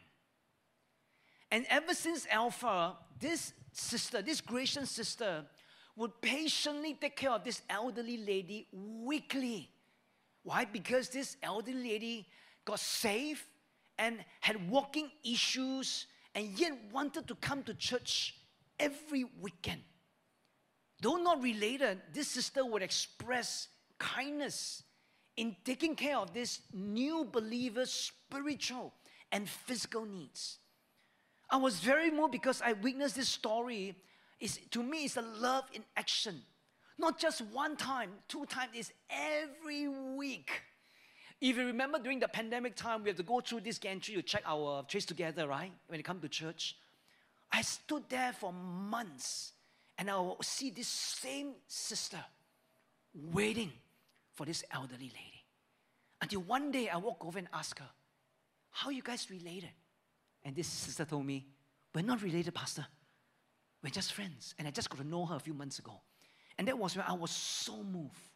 And 1.51 1.65
ever 1.69 1.93
since 1.93 2.25
Alpha, 2.31 2.93
this 3.19 3.53
sister, 3.71 4.21
this 4.21 4.41
gracious 4.41 4.89
sister, 4.89 5.45
would 5.95 6.19
patiently 6.21 6.95
take 6.95 7.15
care 7.15 7.31
of 7.31 7.43
this 7.43 7.61
elderly 7.69 8.17
lady 8.17 8.67
weekly. 8.71 9.69
Why? 10.41 10.65
Because 10.65 11.09
this 11.09 11.37
elderly 11.43 11.89
lady 11.91 12.27
got 12.65 12.79
saved 12.79 13.43
and 13.97 14.23
had 14.41 14.69
walking 14.69 15.09
issues 15.23 16.07
and 16.35 16.47
yet 16.59 16.73
wanted 16.91 17.27
to 17.27 17.35
come 17.35 17.63
to 17.63 17.73
church 17.73 18.35
every 18.79 19.25
weekend. 19.39 19.81
Though 21.01 21.17
not 21.17 21.43
related, 21.43 22.01
this 22.13 22.29
sister 22.29 22.65
would 22.65 22.81
express 22.81 23.67
kindness 23.99 24.83
in 25.35 25.55
taking 25.63 25.95
care 25.95 26.17
of 26.17 26.33
this 26.33 26.61
new 26.73 27.25
believer's 27.25 27.91
spiritual 27.91 28.93
and 29.31 29.49
physical 29.49 30.05
needs. 30.05 30.59
I 31.49 31.57
was 31.57 31.79
very 31.79 32.09
moved 32.09 32.31
because 32.31 32.61
I 32.61 32.73
witnessed 32.73 33.15
this 33.15 33.29
story. 33.29 33.95
Is 34.39 34.59
to 34.71 34.83
me, 34.83 35.05
it's 35.05 35.17
a 35.17 35.21
love 35.21 35.65
in 35.73 35.83
action. 35.95 36.41
Not 36.97 37.19
just 37.19 37.41
one 37.41 37.75
time, 37.75 38.11
two 38.27 38.45
times, 38.45 38.71
it's 38.73 38.91
every 39.09 39.87
week. 39.87 40.51
If 41.43 41.57
you 41.57 41.65
remember 41.65 41.99
during 41.99 42.21
the 42.21 42.29
pandemic 42.29 42.73
time, 42.73 43.03
we 43.03 43.09
have 43.09 43.17
to 43.17 43.23
go 43.23 43.41
through 43.41 43.59
this 43.59 43.77
gantry 43.77 44.15
to 44.15 44.21
check 44.21 44.43
our 44.45 44.81
TraceTogether, 44.83 45.45
right? 45.45 45.73
When 45.87 45.99
you 45.99 46.03
come 46.03 46.21
to 46.21 46.29
church. 46.29 46.77
I 47.51 47.63
stood 47.63 48.03
there 48.07 48.31
for 48.31 48.53
months 48.53 49.51
and 49.97 50.09
I 50.09 50.15
will 50.15 50.37
see 50.41 50.69
this 50.69 50.87
same 50.87 51.55
sister 51.67 52.23
waiting 53.13 53.73
for 54.31 54.45
this 54.45 54.63
elderly 54.71 55.11
lady. 55.11 55.43
Until 56.21 56.43
one 56.43 56.71
day 56.71 56.87
I 56.87 56.95
walk 56.95 57.25
over 57.25 57.37
and 57.37 57.49
ask 57.53 57.77
her, 57.77 57.89
How 58.71 58.89
you 58.89 59.01
guys 59.01 59.27
related? 59.29 59.71
And 60.45 60.55
this 60.55 60.67
sister 60.67 61.03
told 61.03 61.25
me, 61.25 61.45
We're 61.93 62.05
not 62.05 62.23
related, 62.23 62.53
Pastor. 62.53 62.87
We're 63.83 63.89
just 63.89 64.13
friends. 64.13 64.55
And 64.57 64.65
I 64.65 64.71
just 64.71 64.89
got 64.89 65.01
to 65.01 65.05
know 65.05 65.25
her 65.25 65.35
a 65.35 65.41
few 65.41 65.53
months 65.53 65.77
ago. 65.77 65.99
And 66.57 66.69
that 66.69 66.77
was 66.77 66.95
when 66.95 67.05
I 67.05 67.11
was 67.11 67.31
so 67.31 67.83
moved. 67.83 68.29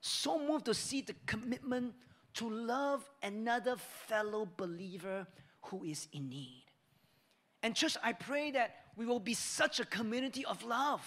So 0.00 0.38
moved 0.38 0.64
to 0.64 0.72
see 0.72 1.02
the 1.02 1.14
commitment 1.26 1.92
to 2.34 2.48
love 2.48 3.08
another 3.22 3.76
fellow 3.76 4.48
believer 4.56 5.26
who 5.62 5.84
is 5.84 6.08
in 6.12 6.28
need. 6.28 6.64
And, 7.62 7.74
church, 7.74 7.96
I 8.02 8.12
pray 8.12 8.50
that 8.52 8.76
we 8.96 9.06
will 9.06 9.20
be 9.20 9.34
such 9.34 9.80
a 9.80 9.84
community 9.84 10.44
of 10.44 10.64
love 10.64 11.02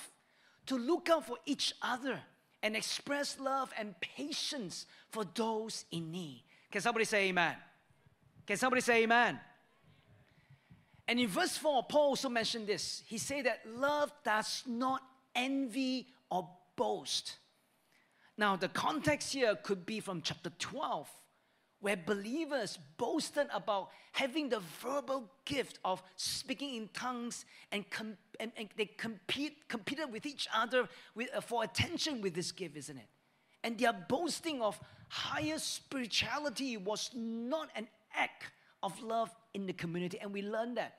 to 0.66 0.78
look 0.78 1.10
out 1.10 1.26
for 1.26 1.38
each 1.46 1.74
other 1.82 2.20
and 2.64 2.76
express 2.76 3.40
love 3.40 3.72
and 3.78 3.96
patience 4.02 4.86
for 5.10 5.26
those 5.36 5.86
in 5.92 6.12
need. 6.12 6.44
Can 6.72 6.82
somebody 6.82 7.06
say 7.06 7.30
amen? 7.30 7.56
Can 8.46 8.58
somebody 8.58 8.82
say 8.82 9.04
amen? 9.04 9.40
And 11.08 11.20
in 11.20 11.28
verse 11.28 11.58
4, 11.58 11.84
Paul 11.84 12.10
also 12.10 12.30
mentioned 12.30 12.68
this. 12.68 13.04
He 13.08 13.18
said 13.18 13.46
that 13.46 13.62
love 13.66 14.12
does 14.24 14.64
not 14.66 15.02
envy 15.36 16.08
or 16.30 16.48
boast. 16.76 17.38
Now, 18.38 18.56
the 18.56 18.70
context 18.70 19.34
here 19.34 19.56
could 19.56 19.86
be 19.86 20.00
from 20.00 20.22
chapter 20.22 20.52
12, 20.58 21.10
where 21.80 21.98
believers 21.98 22.78
boasted 22.98 23.48
about 23.54 23.90
having 24.14 24.50
the 24.50 24.62
verbal 24.82 25.30
gift 25.46 25.80
of 25.84 26.02
speaking 26.16 26.76
in 26.76 26.90
tongues 26.94 27.46
and, 27.72 27.90
com- 27.90 28.18
and, 28.40 28.52
and, 28.58 28.70
they 28.78 28.86
compete, 28.86 29.68
competed 29.68 30.12
with 30.12 30.26
each 30.26 30.48
other 30.54 30.88
with, 31.16 31.30
uh, 31.36 31.42
for 31.42 31.64
attention 31.64 32.22
with 32.22 32.34
this 32.34 32.52
gift, 32.52 32.78
isn't 32.78 32.98
it? 32.98 33.08
And 33.64 33.78
their 33.78 33.94
boasting 33.94 34.62
of 34.62 34.80
higher 35.10 35.60
spirituality 35.60 36.78
was 36.78 37.12
not 37.14 37.70
an 37.76 37.88
act 38.16 38.52
of 38.82 39.00
love 39.02 39.30
in 39.54 39.66
the 39.66 39.74
community, 39.74 40.18
and 40.20 40.34
we 40.34 40.42
learned 40.42 40.78
that. 40.78 40.96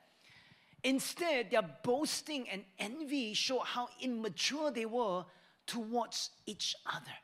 Instead, 0.84 1.50
their 1.50 1.62
boasting 1.84 2.48
and 2.48 2.64
envy 2.78 3.34
showed 3.34 3.60
how 3.60 3.88
immature 4.00 4.70
they 4.70 4.86
were 4.86 5.24
towards 5.66 6.30
each 6.46 6.74
other. 6.86 7.16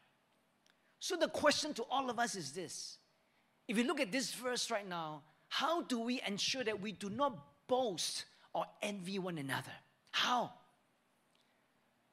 So, 1.00 1.16
the 1.16 1.28
question 1.28 1.74
to 1.74 1.84
all 1.90 2.10
of 2.10 2.18
us 2.18 2.34
is 2.34 2.52
this 2.52 2.98
if 3.68 3.76
you 3.76 3.84
look 3.84 4.00
at 4.00 4.10
this 4.10 4.32
verse 4.32 4.70
right 4.70 4.88
now, 4.88 5.22
how 5.48 5.82
do 5.82 6.00
we 6.00 6.20
ensure 6.26 6.64
that 6.64 6.80
we 6.80 6.92
do 6.92 7.10
not 7.10 7.36
boast 7.66 8.24
or 8.54 8.64
envy 8.82 9.18
one 9.18 9.38
another? 9.38 9.72
How? 10.10 10.52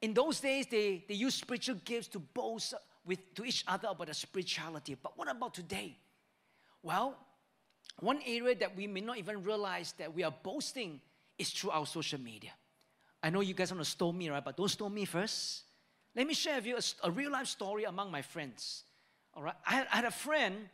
In 0.02 0.14
those 0.14 0.40
days, 0.40 0.68
they, 0.68 1.04
they 1.08 1.16
used 1.16 1.40
spiritual 1.40 1.76
gifts 1.84 2.10
to 2.10 2.20
boast 2.20 2.74
with, 3.06 3.34
to 3.36 3.46
each 3.46 3.64
other 3.68 3.88
about 3.90 4.08
their 4.08 4.14
spirituality. 4.14 4.96
But 5.02 5.18
what 5.18 5.32
about 5.32 5.54
today? 5.54 5.98
Well, 6.84 7.18
one 8.00 8.20
area 8.26 8.56
that 8.56 8.76
we 8.76 8.88
may 8.88 9.02
not 9.02 9.18
even 9.18 9.44
realize 9.44 9.94
that 9.98 10.14
we 10.14 10.24
are 10.24 10.34
boasting 10.44 11.00
is 11.38 11.50
through 11.52 11.72
our 11.72 11.86
social 11.86 12.20
media. 12.20 12.52
I 13.24 13.30
know 13.30 13.42
you 13.42 13.54
guys 13.54 13.72
want 13.72 13.84
to 13.84 13.90
stone 13.90 14.18
me, 14.18 14.30
right? 14.30 14.44
But 14.44 14.58
don't 14.58 14.70
stone 14.70 14.94
me 14.94 15.06
first. 15.06 15.64
Let 16.16 16.28
me 16.28 16.34
share 16.34 16.56
with 16.56 16.66
you 16.66 16.78
a, 16.78 17.08
a 17.08 17.12
real 17.12 17.32
life 17.32 17.48
story 17.48 17.84
among 17.84 18.12
my 18.12 18.22
friends. 18.22 18.84
All 19.34 19.44
right, 19.44 19.56
I 19.68 19.74
had, 19.74 19.88
I 19.92 19.96
had 19.98 20.06
a 20.06 20.12
friend 20.12 20.70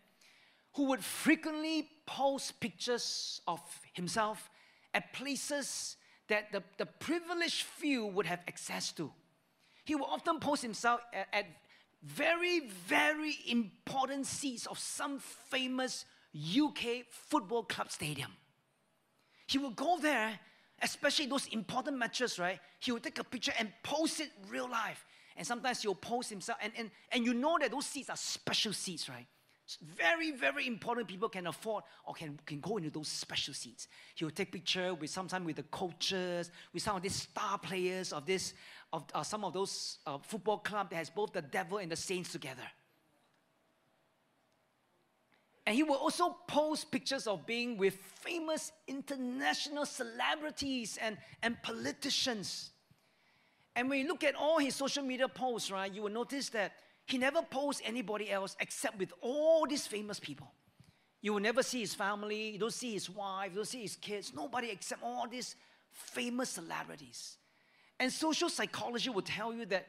who 0.74 0.86
would 0.86 1.04
frequently 1.04 1.88
post 2.06 2.60
pictures 2.60 3.42
of 3.48 3.60
himself 3.94 4.50
at 4.94 5.14
places 5.14 5.98
that 6.28 6.52
the, 6.52 6.64
the 6.78 6.86
privileged 6.86 7.64
few 7.64 8.06
would 8.06 8.26
have 8.26 8.40
access 8.48 8.92
to. 8.94 9.12
He 9.84 9.96
would 9.96 10.06
often 10.06 10.40
post 10.40 10.62
himself 10.62 11.02
at, 11.14 11.28
at 11.34 11.46
very, 12.04 12.62
very 12.88 13.38
important 13.48 14.26
seats 14.26 14.66
of 14.66 14.80
some 14.80 15.20
famous 15.20 16.06
UK 16.36 17.06
football 17.10 17.64
club 17.64 17.92
stadium. 17.92 18.32
He 19.48 19.58
would 19.58 19.76
go 19.76 19.98
there, 20.00 20.40
especially 20.82 21.26
those 21.26 21.48
important 21.48 21.98
matches, 21.98 22.40
right? 22.40 22.60
He 22.80 22.92
would 22.92 23.04
take 23.04 23.20
a 23.20 23.24
picture 23.24 23.54
and 23.60 23.72
post 23.84 24.22
it 24.22 24.30
real 24.50 24.70
life. 24.70 25.06
And 25.38 25.46
sometimes 25.46 25.82
he'll 25.82 25.96
post 25.96 26.30
himself, 26.30 26.58
and, 26.62 26.74
and, 26.78 26.92
and 27.12 27.26
you 27.26 27.34
know 27.34 27.58
that 27.60 27.72
those 27.72 27.86
seats 27.86 28.10
are 28.10 28.18
special 28.18 28.74
seats, 28.74 29.10
right? 29.10 29.28
very, 29.78 30.32
very 30.32 30.68
important 30.68 31.08
people 31.08 31.30
can 31.30 31.48
afford 31.48 31.84
or 32.06 32.14
can, 32.14 32.40
can 32.46 32.60
go 32.60 32.78
into 32.78 32.90
those 32.90 33.08
special 33.08 33.54
seats. 33.54 33.88
He 34.16 34.26
will 34.26 34.32
take 34.32 34.52
picture 34.52 34.94
with 34.94 35.10
sometimes 35.10 35.46
with 35.46 35.56
the 35.58 35.64
coaches, 35.64 36.52
with 36.74 36.84
some 36.84 36.96
of 36.96 37.02
these 37.02 37.16
star 37.16 37.58
players 37.58 38.12
of 38.12 38.26
this, 38.26 38.54
of 38.92 39.06
uh, 39.14 39.24
some 39.24 39.44
of 39.44 39.54
those 39.54 40.00
uh, 40.06 40.18
football 40.20 40.58
club 40.58 40.90
that 40.90 40.98
has 40.98 41.10
both 41.10 41.34
the 41.34 41.42
devil 41.42 41.78
and 41.78 41.92
the 41.92 41.96
saints 41.96 42.32
together. 42.32 42.64
And 45.66 45.76
he 45.76 45.84
will 45.84 45.96
also 45.96 46.36
post 46.48 46.92
pictures 46.92 47.28
of 47.28 47.46
being 47.46 47.78
with 47.78 47.94
famous 47.94 48.72
international 48.88 49.86
celebrities 49.86 50.98
and, 51.00 51.18
and 51.44 51.62
politicians. 51.62 52.72
And 53.76 53.90
when 53.90 54.00
you 54.00 54.08
look 54.08 54.24
at 54.24 54.36
all 54.36 54.60
his 54.60 54.76
social 54.76 55.04
media 55.04 55.28
posts, 55.28 55.72
right, 55.72 55.92
you 55.92 56.02
will 56.04 56.12
notice 56.12 56.50
that 56.50 56.74
he 57.06 57.18
never 57.18 57.42
posts 57.42 57.82
anybody 57.86 58.30
else 58.30 58.56
except 58.60 58.98
with 58.98 59.12
all 59.22 59.66
these 59.66 59.88
famous 59.88 60.20
people. 60.20 60.52
You 61.22 61.34
will 61.34 61.40
never 61.40 61.62
see 61.64 61.82
his 61.82 61.94
family, 61.94 62.50
you 62.50 62.60
don't 62.60 62.74
see 62.74 62.94
his 62.94 63.10
wife, 63.10 63.52
you 63.52 63.58
don't 63.58 63.68
see 63.68 63.84
his 63.84 63.96
kids, 63.96 64.34
nobody 64.34 64.70
except 64.70 65.04
all 65.04 65.28
these 65.28 65.56
famous 65.92 66.50
celebrities. 66.50 67.38
And 68.00 68.12
social 68.12 68.50
psychology 68.50 69.10
will 69.10 69.22
tell 69.22 69.54
you 69.54 69.66
that 69.68 69.88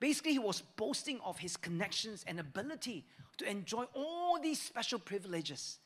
basically 0.00 0.32
he 0.32 0.38
was 0.40 0.62
boasting 0.76 1.20
of 1.24 1.38
his 1.38 1.56
connections 1.56 2.24
and 2.26 2.40
ability 2.40 3.06
to 3.38 3.48
enjoy 3.48 3.84
all 3.94 4.40
these 4.40 4.60
special 4.60 4.98
privileges. 4.98 5.78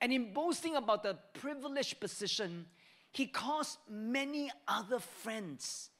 And 0.00 0.12
in 0.12 0.32
boasting 0.32 0.74
about 0.74 1.04
the 1.04 1.16
privileged 1.34 2.00
position, 2.00 2.66
he 3.12 3.26
caused 3.26 3.78
many 3.88 4.50
other 4.66 4.98
friends 4.98 5.90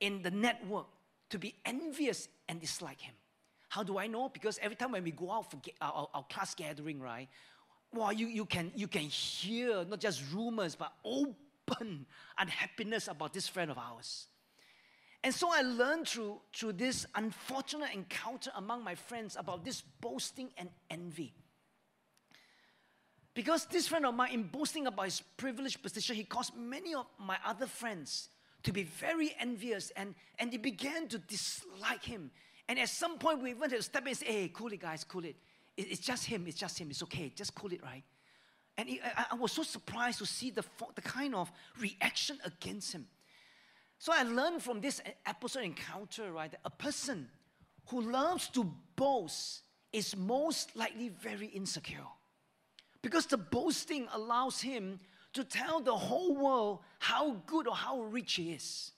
in 0.00 0.22
the 0.22 0.30
network 0.30 0.86
to 1.30 1.38
be 1.38 1.54
envious 1.64 2.28
and 2.48 2.60
dislike 2.60 3.00
him. 3.00 3.14
How 3.68 3.82
do 3.82 3.98
I 3.98 4.06
know? 4.06 4.28
Because 4.28 4.58
every 4.62 4.76
time 4.76 4.92
when 4.92 5.04
we 5.04 5.10
go 5.10 5.30
out 5.30 5.50
for 5.50 5.58
our, 5.80 6.08
our 6.14 6.24
class 6.30 6.54
gathering, 6.54 7.00
right? 7.00 7.28
Well, 7.92 8.12
you, 8.12 8.26
you, 8.26 8.44
can, 8.44 8.72
you 8.74 8.88
can 8.88 9.02
hear 9.02 9.84
not 9.84 10.00
just 10.00 10.22
rumors, 10.32 10.74
but 10.74 10.92
open 11.04 12.06
unhappiness 12.38 13.08
about 13.08 13.32
this 13.32 13.48
friend 13.48 13.70
of 13.70 13.78
ours. 13.78 14.28
And 15.24 15.34
so 15.34 15.50
I 15.52 15.62
learned 15.62 16.06
through, 16.06 16.40
through 16.54 16.74
this 16.74 17.04
unfortunate 17.14 17.92
encounter 17.92 18.50
among 18.54 18.84
my 18.84 18.94
friends 18.94 19.36
about 19.36 19.64
this 19.64 19.82
boasting 20.00 20.50
and 20.56 20.68
envy. 20.88 21.34
Because 23.34 23.66
this 23.66 23.88
friend 23.88 24.06
of 24.06 24.14
mine, 24.14 24.32
in 24.32 24.44
boasting 24.44 24.86
about 24.86 25.06
his 25.06 25.22
privileged 25.36 25.82
position, 25.82 26.16
he 26.16 26.24
caused 26.24 26.56
many 26.56 26.94
of 26.94 27.06
my 27.18 27.36
other 27.44 27.66
friends 27.66 28.28
to 28.66 28.72
be 28.72 28.82
very 28.82 29.34
envious 29.40 29.90
and, 29.96 30.14
and 30.38 30.52
they 30.52 30.56
began 30.56 31.06
to 31.08 31.18
dislike 31.18 32.04
him. 32.04 32.30
And 32.68 32.78
at 32.80 32.88
some 32.88 33.16
point, 33.18 33.40
we 33.40 33.54
went 33.54 33.72
to 33.72 33.80
step 33.80 34.02
in 34.02 34.08
and 34.08 34.16
say, 34.16 34.26
hey, 34.26 34.50
cool 34.52 34.72
it, 34.72 34.80
guys, 34.80 35.04
cool 35.04 35.24
it. 35.24 35.36
it. 35.76 35.86
It's 35.90 36.00
just 36.00 36.26
him, 36.26 36.44
it's 36.48 36.58
just 36.58 36.78
him, 36.78 36.90
it's 36.90 37.02
okay, 37.04 37.32
just 37.34 37.54
cool 37.54 37.72
it, 37.72 37.80
right? 37.82 38.02
And 38.76 38.88
it, 38.88 39.00
I, 39.04 39.26
I, 39.30 39.34
was 39.36 39.52
so 39.52 39.62
surprised 39.62 40.18
to 40.18 40.26
see 40.26 40.50
the, 40.50 40.64
the 40.96 41.00
kind 41.00 41.34
of 41.34 41.50
reaction 41.80 42.38
against 42.44 42.92
him. 42.92 43.06
So 43.98 44.12
I 44.12 44.24
learned 44.24 44.62
from 44.62 44.80
this 44.80 45.00
episode 45.24 45.62
encounter, 45.62 46.32
right, 46.32 46.50
that 46.50 46.60
a 46.64 46.70
person 46.70 47.28
who 47.88 48.00
loves 48.00 48.48
to 48.48 48.70
boast 48.96 49.62
is 49.92 50.16
most 50.16 50.74
likely 50.74 51.08
very 51.08 51.46
insecure. 51.46 52.04
Because 53.00 53.26
the 53.26 53.38
boasting 53.38 54.08
allows 54.12 54.60
him 54.60 54.98
to 55.36 55.44
tell 55.44 55.80
the 55.80 55.96
whole 55.96 56.34
world 56.34 56.80
how 56.98 57.36
good 57.46 57.68
or 57.68 57.74
how 57.74 58.02
rich 58.02 58.34
he 58.34 58.52
is. 58.52 58.92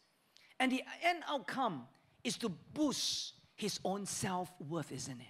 And 0.59 0.73
the 0.73 0.83
end 1.03 1.23
outcome 1.29 1.87
is 2.25 2.37
to 2.39 2.49
boost 2.49 3.35
his 3.55 3.79
own 3.85 4.07
self 4.07 4.51
worth, 4.61 4.91
isn't 4.93 5.21
it? 5.21 5.27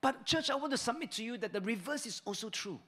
But, 0.00 0.24
church, 0.24 0.50
I 0.50 0.56
want 0.56 0.72
to 0.72 0.78
submit 0.78 1.12
to 1.12 1.24
you 1.24 1.36
that 1.38 1.52
the 1.52 1.60
reverse 1.60 2.06
is 2.06 2.22
also 2.24 2.48
true. 2.48 2.80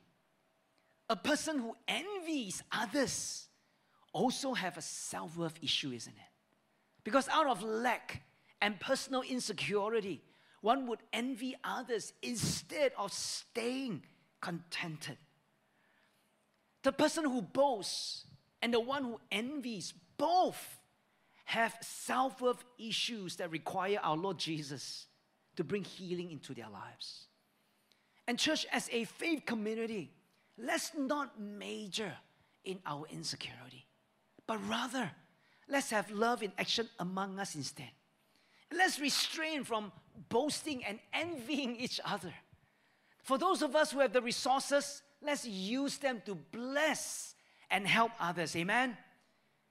A 1.10 1.16
person 1.16 1.58
who 1.58 1.76
envies 1.86 2.62
others 2.72 3.48
also 4.12 4.54
have 4.54 4.78
a 4.78 4.82
self-worth 4.82 5.58
issue, 5.62 5.92
isn't 5.92 6.12
it? 6.12 6.30
Because 7.04 7.28
out 7.28 7.46
of 7.46 7.62
lack 7.62 8.22
and 8.60 8.78
personal 8.80 9.22
insecurity, 9.22 10.22
one 10.62 10.86
would 10.86 11.00
envy 11.12 11.54
others 11.64 12.12
instead 12.22 12.92
of 12.96 13.12
staying 13.12 14.02
contented. 14.40 15.18
The 16.82 16.92
person 16.92 17.24
who 17.24 17.42
boasts 17.42 18.24
and 18.60 18.74
the 18.74 18.80
one 18.80 19.04
who 19.04 19.20
envies 19.30 19.92
both 20.16 20.78
have 21.44 21.76
self 21.80 22.40
worth 22.40 22.64
issues 22.78 23.36
that 23.36 23.50
require 23.50 23.98
our 24.02 24.16
Lord 24.16 24.38
Jesus 24.38 25.06
to 25.56 25.64
bring 25.64 25.84
healing 25.84 26.30
into 26.30 26.54
their 26.54 26.68
lives. 26.68 27.26
And, 28.26 28.38
church, 28.38 28.66
as 28.72 28.88
a 28.92 29.04
faith 29.04 29.44
community, 29.44 30.12
let's 30.56 30.92
not 30.96 31.40
major 31.40 32.12
in 32.64 32.78
our 32.86 33.06
insecurity 33.10 33.86
but 34.46 34.68
rather 34.68 35.10
let's 35.68 35.90
have 35.90 36.10
love 36.10 36.42
in 36.42 36.52
action 36.58 36.88
among 36.98 37.38
us 37.38 37.54
instead. 37.54 37.90
Let's 38.70 39.00
restrain 39.00 39.64
from 39.64 39.92
boasting 40.28 40.84
and 40.84 40.98
envying 41.12 41.76
each 41.76 42.00
other. 42.04 42.32
For 43.22 43.38
those 43.38 43.62
of 43.62 43.76
us 43.76 43.92
who 43.92 44.00
have 44.00 44.12
the 44.12 44.22
resources, 44.22 45.02
let's 45.24 45.46
use 45.46 45.98
them 45.98 46.22
to 46.26 46.34
bless 46.34 47.34
and 47.70 47.86
help 47.86 48.12
others. 48.20 48.54
Amen. 48.56 48.96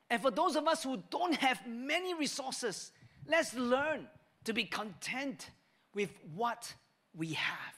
And 0.10 0.22
for 0.22 0.32
those 0.32 0.56
of 0.56 0.68
us 0.68 0.84
who 0.84 1.02
don't 1.10 1.36
have 1.36 1.66
many 1.68 2.14
resources, 2.14 2.92
let's 3.28 3.54
learn 3.54 4.08
to 4.44 4.54
be 4.54 4.66
content 4.66 5.50
with 5.94 6.10
what 6.36 6.74
we 7.16 7.34
have. 7.34 7.76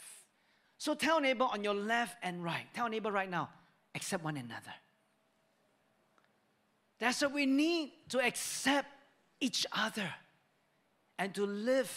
So 0.78 0.96
tell 0.96 1.20
neighbor 1.20 1.46
on 1.46 1.64
your 1.64 1.74
left 1.76 2.18
and 2.24 2.44
right, 2.44 2.66
tell 2.74 2.90
neighbor 2.90 3.12
right 3.12 3.30
now, 3.30 3.50
accept 3.96 4.24
one 4.24 4.38
another. 4.38 4.74
That's 7.00 7.22
what 7.22 7.34
we 7.34 7.46
need 7.46 7.92
to 8.10 8.20
accept 8.20 8.88
each 9.40 9.66
other 9.72 10.10
and 11.20 11.34
to 11.36 11.46
live 11.46 11.92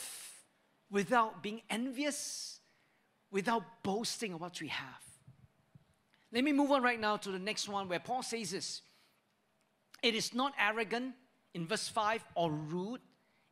without 0.90 1.42
being 1.42 1.62
envious, 1.70 2.60
without 3.30 3.62
boasting 3.82 4.32
of 4.32 4.40
what 4.40 4.60
we 4.60 4.68
have. 4.68 5.05
Let 6.32 6.44
me 6.44 6.52
move 6.52 6.70
on 6.70 6.82
right 6.82 7.00
now 7.00 7.16
to 7.18 7.30
the 7.30 7.38
next 7.38 7.68
one 7.68 7.88
where 7.88 8.00
Paul 8.00 8.22
says 8.22 8.50
this 8.50 8.82
It 10.02 10.14
is 10.14 10.34
not 10.34 10.52
arrogant 10.58 11.14
in 11.54 11.66
verse 11.66 11.88
5 11.88 12.24
or 12.34 12.50
rude, 12.50 13.00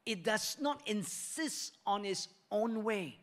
it 0.05 0.23
does 0.23 0.57
not 0.61 0.87
insist 0.87 1.79
on 1.87 2.05
its 2.05 2.29
own 2.51 2.85
way. 2.85 3.19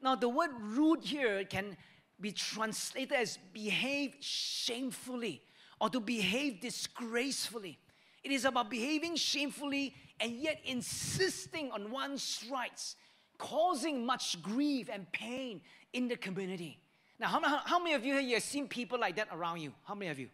Now, 0.00 0.14
the 0.16 0.28
word 0.28 0.50
rude 0.58 1.04
here 1.04 1.44
can 1.44 1.76
be 2.20 2.32
translated 2.32 3.12
as 3.12 3.38
behave 3.52 4.16
shamefully 4.20 5.42
or 5.80 5.90
to 5.90 6.00
behave 6.00 6.60
disgracefully. 6.60 7.78
It 8.24 8.32
is 8.32 8.44
about 8.44 8.70
behaving 8.70 9.16
shamefully 9.16 9.94
and 10.20 10.32
yet 10.32 10.60
insisting 10.64 11.70
on 11.72 11.90
one's 11.90 12.44
rights, 12.50 12.96
causing 13.38 14.06
much 14.06 14.40
grief 14.40 14.88
and 14.92 15.10
pain 15.12 15.60
in 15.92 16.08
the 16.08 16.16
community. 16.16 16.78
Now, 17.22 17.28
how, 17.28 17.58
how 17.64 17.78
many 17.78 17.94
of 17.94 18.04
you 18.04 18.18
here 18.18 18.34
have 18.34 18.42
seen 18.42 18.66
people 18.66 18.98
like 18.98 19.14
that 19.14 19.28
around 19.30 19.60
you? 19.60 19.72
How 19.84 19.94
many 19.94 20.10
of 20.10 20.18
you? 20.18 20.28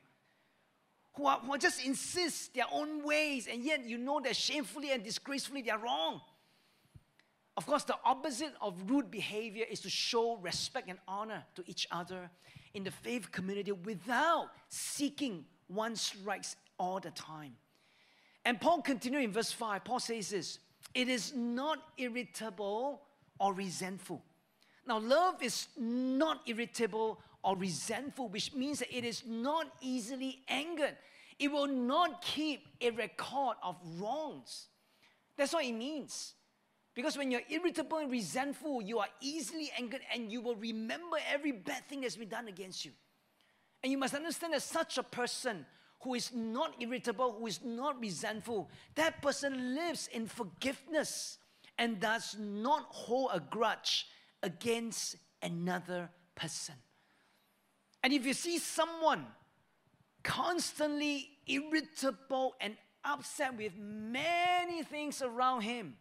Who, 1.17 1.27
are, 1.27 1.39
who 1.39 1.59
just 1.59 1.85
insist 1.85 2.55
their 2.55 2.65
own 2.73 3.05
ways 3.05 3.47
and 3.47 3.63
yet 3.63 3.85
you 3.85 3.99
know 3.99 4.21
that 4.21 4.35
shamefully 4.35 4.91
and 4.93 5.05
disgracefully 5.05 5.61
they 5.61 5.71
are 5.71 5.79
wrong. 5.79 6.23
Of 7.59 7.67
course, 7.67 7.85
the 7.85 7.97
opposite 8.07 8.55
of 8.63 8.75
rude 8.87 9.11
behavior 9.11 9.67
is 9.71 9.81
to 9.81 9.91
show 9.91 10.37
respect 10.37 10.89
and 10.89 10.99
honor 11.07 11.45
to 11.57 11.65
each 11.67 11.87
other 11.91 12.31
in 12.73 12.85
the 12.85 12.91
faith 12.91 13.31
community 13.31 13.73
without 13.73 14.49
seeking 14.71 15.45
one's 15.69 16.17
rights 16.25 16.57
all 16.79 17.01
the 17.01 17.11
time. 17.11 17.53
And 18.47 18.59
Paul 18.59 18.81
continues 18.81 19.25
in 19.25 19.33
verse 19.33 19.53
5. 19.53 19.85
Paul 19.85 20.01
says 20.01 20.31
this 20.31 20.59
It 20.95 21.09
is 21.09 21.35
not 21.35 21.81
irritable 21.99 23.03
or 23.39 23.53
resentful. 23.53 24.23
Now, 24.89 24.99
love 24.99 25.43
is 25.43 25.69
not 25.77 26.41
irritable 26.47 27.21
or 27.45 27.57
resentful, 27.57 28.31
which 28.31 28.55
means 28.55 28.79
that 28.79 28.97
it 28.97 29.05
is 29.05 29.23
not 29.27 29.67
easily 29.83 30.41
angered. 30.49 30.97
It 31.39 31.53
will 31.53 31.67
not 31.67 32.23
keep 32.23 32.67
a 32.81 32.91
record 32.91 33.57
of 33.63 33.77
wrongs. 34.01 34.69
That's 35.37 35.53
what 35.53 35.67
it 35.67 35.73
means. 35.73 36.33
Because 36.95 37.19
when 37.19 37.31
you're 37.31 37.43
irritable 37.51 37.99
and 37.99 38.11
resentful, 38.11 38.81
you 38.81 38.99
are 38.99 39.09
easily 39.21 39.71
angered 39.79 40.01
and 40.13 40.33
you 40.33 40.41
will 40.41 40.57
remember 40.57 41.19
every 41.31 41.53
bad 41.53 41.87
thing 41.87 42.01
that's 42.01 42.17
been 42.17 42.31
done 42.31 42.49
against 42.49 42.87
you. 42.87 42.93
And 43.83 43.93
you 43.93 43.99
must 43.99 44.15
understand 44.15 44.55
that 44.55 44.63
such 44.63 44.97
a 44.97 45.03
person 45.03 45.67
who 46.01 46.15
is 46.15 46.33
not 46.35 46.75
irritable, 46.81 47.37
who 47.39 47.47
is 47.47 47.61
not 47.63 48.01
resentful, 48.01 48.71
that 48.95 49.21
person 49.21 49.75
lives 49.75 50.09
in 50.13 50.27
forgiveness 50.27 51.37
and 51.77 52.01
does 52.01 52.37
not 52.39 52.87
hold 52.89 53.31
a 53.35 53.39
grudge 53.39 54.07
against 54.43 55.17
another 55.43 56.11
person. 56.35 56.75
And 58.03 58.13
if 58.13 58.25
you 58.25 58.35
see 58.35 58.59
someone 58.59 59.27
constantly 60.23 61.31
irritable 61.47 62.55
and 62.61 62.77
upset 63.05 63.57
with 63.57 63.73
many 63.77 64.83
things 64.83 65.23
around 65.23 65.63
him, 65.63 65.97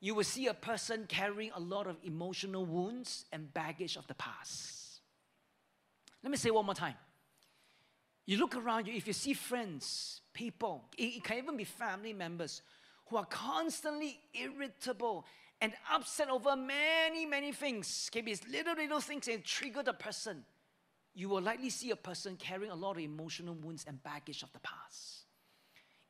you 0.00 0.14
will 0.14 0.24
see 0.24 0.48
a 0.48 0.54
person 0.54 1.06
carrying 1.08 1.52
a 1.54 1.60
lot 1.60 1.86
of 1.86 1.96
emotional 2.02 2.66
wounds 2.66 3.24
and 3.32 3.52
baggage 3.54 3.96
of 3.96 4.06
the 4.08 4.14
past. 4.14 5.00
Let 6.22 6.30
me 6.30 6.36
say 6.36 6.50
one 6.50 6.66
more 6.66 6.74
time. 6.74 6.96
You 8.26 8.38
look 8.38 8.56
around 8.56 8.86
you, 8.86 8.94
if 8.94 9.06
you 9.06 9.12
see 9.12 9.34
friends, 9.34 10.20
people, 10.32 10.84
it 10.96 11.22
can 11.24 11.38
even 11.38 11.56
be 11.56 11.64
family 11.64 12.12
members 12.12 12.62
who 13.06 13.16
are 13.16 13.26
constantly 13.26 14.18
irritable 14.32 15.24
and 15.62 15.72
upset 15.92 16.28
over 16.28 16.56
many, 16.56 17.24
many 17.24 17.52
things, 17.52 18.10
can 18.12 18.24
be 18.24 18.36
little, 18.50 18.74
little 18.74 18.98
things 18.98 19.28
and 19.28 19.44
trigger 19.44 19.84
the 19.84 19.92
person, 19.92 20.44
you 21.14 21.28
will 21.28 21.40
likely 21.40 21.70
see 21.70 21.92
a 21.92 21.96
person 21.96 22.36
carrying 22.36 22.72
a 22.72 22.74
lot 22.74 22.96
of 22.96 23.02
emotional 23.02 23.54
wounds 23.54 23.84
and 23.86 24.02
baggage 24.02 24.42
of 24.42 24.52
the 24.52 24.58
past. 24.58 25.20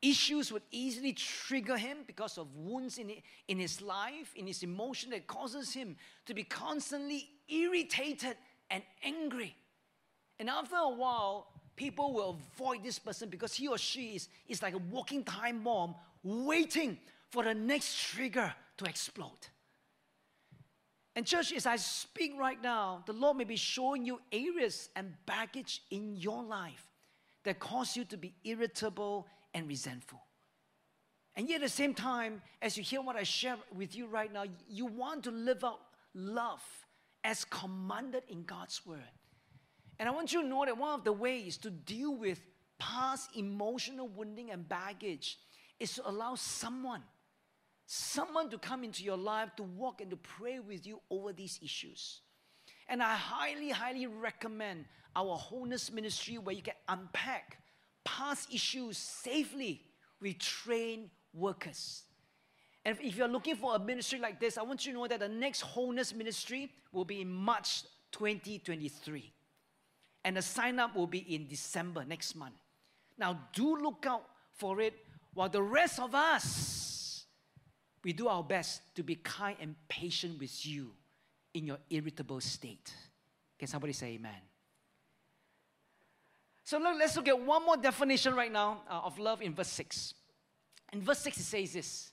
Issues 0.01 0.51
would 0.51 0.63
easily 0.71 1.13
trigger 1.13 1.77
him 1.77 1.99
because 2.07 2.39
of 2.39 2.47
wounds 2.55 2.97
in, 2.97 3.11
in 3.47 3.59
his 3.59 3.79
life, 3.79 4.33
in 4.35 4.47
his 4.47 4.63
emotion 4.63 5.11
that 5.11 5.27
causes 5.27 5.71
him 5.71 5.97
to 6.25 6.33
be 6.33 6.43
constantly 6.43 7.29
irritated 7.47 8.35
and 8.71 8.81
angry. 9.03 9.55
And 10.39 10.49
after 10.49 10.77
a 10.77 10.89
while, 10.89 11.49
people 11.75 12.11
will 12.11 12.39
avoid 12.55 12.83
this 12.83 12.97
person 12.97 13.29
because 13.29 13.53
he 13.53 13.67
or 13.67 13.77
she 13.77 14.15
is, 14.15 14.29
is 14.47 14.63
like 14.63 14.73
a 14.73 14.79
walking 14.79 15.23
time 15.23 15.63
bomb 15.63 15.93
waiting 16.23 16.97
for 17.29 17.43
the 17.43 17.53
next 17.53 17.99
trigger 17.99 18.51
to 18.77 18.85
explode. 18.85 19.47
And, 21.15 21.25
church, 21.25 21.53
as 21.53 21.65
I 21.65 21.75
speak 21.75 22.33
right 22.39 22.61
now, 22.61 23.03
the 23.05 23.13
Lord 23.13 23.37
may 23.37 23.43
be 23.43 23.55
showing 23.55 24.05
you 24.05 24.19
areas 24.31 24.89
and 24.95 25.13
baggage 25.25 25.81
in 25.91 26.15
your 26.15 26.43
life 26.43 26.87
that 27.43 27.59
cause 27.59 27.95
you 27.95 28.05
to 28.05 28.17
be 28.17 28.33
irritable 28.43 29.27
and 29.53 29.67
resentful. 29.67 30.21
And 31.35 31.47
yet, 31.49 31.57
at 31.57 31.61
the 31.61 31.69
same 31.69 31.93
time, 31.93 32.41
as 32.61 32.77
you 32.77 32.83
hear 32.83 33.01
what 33.01 33.15
I 33.15 33.23
share 33.23 33.57
with 33.75 33.95
you 33.95 34.07
right 34.07 34.31
now, 34.31 34.45
you 34.67 34.85
want 34.85 35.23
to 35.25 35.31
live 35.31 35.63
out 35.63 35.79
love 36.13 36.63
as 37.23 37.45
commanded 37.45 38.23
in 38.29 38.43
God's 38.43 38.85
word. 38.85 38.99
And 39.99 40.09
I 40.09 40.11
want 40.11 40.33
you 40.33 40.41
to 40.41 40.47
know 40.47 40.65
that 40.65 40.77
one 40.77 40.93
of 40.93 41.03
the 41.03 41.13
ways 41.13 41.57
to 41.57 41.69
deal 41.69 42.15
with 42.15 42.41
past 42.79 43.29
emotional 43.35 44.07
wounding 44.07 44.51
and 44.51 44.67
baggage 44.67 45.37
is 45.79 45.93
to 45.95 46.09
allow 46.09 46.35
someone, 46.35 47.01
someone 47.85 48.49
to 48.49 48.57
come 48.57 48.83
into 48.83 49.03
your 49.03 49.17
life 49.17 49.49
to 49.57 49.63
walk 49.63 50.01
and 50.01 50.09
to 50.09 50.17
pray 50.17 50.59
with 50.59 50.85
you 50.87 50.99
over 51.09 51.33
these 51.33 51.59
issues. 51.61 52.21
And 52.87 53.01
I 53.01 53.15
highly, 53.15 53.69
highly 53.69 54.07
recommend 54.07 54.85
our 55.15 55.35
wholeness 55.35 55.91
ministry 55.91 56.37
where 56.37 56.55
you 56.55 56.61
can 56.61 56.73
unpack 56.87 57.59
past 58.03 58.53
issues 58.53 58.97
safely 58.97 59.81
with 60.21 60.39
trained 60.39 61.09
workers. 61.33 62.03
And 62.85 62.97
if 63.01 63.15
you're 63.15 63.27
looking 63.27 63.55
for 63.55 63.75
a 63.75 63.79
ministry 63.79 64.19
like 64.19 64.39
this, 64.39 64.57
I 64.57 64.63
want 64.63 64.85
you 64.85 64.93
to 64.93 64.99
know 64.99 65.07
that 65.07 65.19
the 65.19 65.29
next 65.29 65.61
wholeness 65.61 66.13
ministry 66.13 66.69
will 66.91 67.05
be 67.05 67.21
in 67.21 67.31
March 67.31 67.83
2023. 68.11 69.31
And 70.25 70.37
the 70.37 70.41
sign 70.41 70.79
up 70.79 70.95
will 70.95 71.07
be 71.07 71.19
in 71.35 71.47
December 71.47 72.03
next 72.05 72.35
month. 72.35 72.55
Now, 73.17 73.39
do 73.53 73.77
look 73.81 74.05
out 74.07 74.23
for 74.53 74.81
it 74.81 74.93
while 75.33 75.49
the 75.49 75.61
rest 75.61 75.99
of 75.99 76.13
us, 76.13 77.02
we 78.03 78.13
do 78.13 78.27
our 78.27 78.43
best 78.43 78.81
to 78.95 79.03
be 79.03 79.15
kind 79.15 79.57
and 79.61 79.75
patient 79.87 80.39
with 80.39 80.65
you 80.65 80.91
in 81.53 81.65
your 81.65 81.77
irritable 81.89 82.41
state. 82.41 82.93
Can 83.57 83.67
somebody 83.67 83.93
say 83.93 84.07
amen? 84.13 84.41
So 86.65 86.77
look, 86.79 86.95
let's 86.97 87.15
look 87.15 87.27
at 87.27 87.39
one 87.39 87.65
more 87.65 87.77
definition 87.77 88.35
right 88.35 88.51
now 88.51 88.81
uh, 88.89 89.01
of 89.03 89.19
love 89.19 89.41
in 89.41 89.53
verse 89.53 89.69
6. 89.69 90.13
In 90.93 91.01
verse 91.01 91.19
6, 91.19 91.37
it 91.37 91.43
says 91.43 91.73
this. 91.73 92.11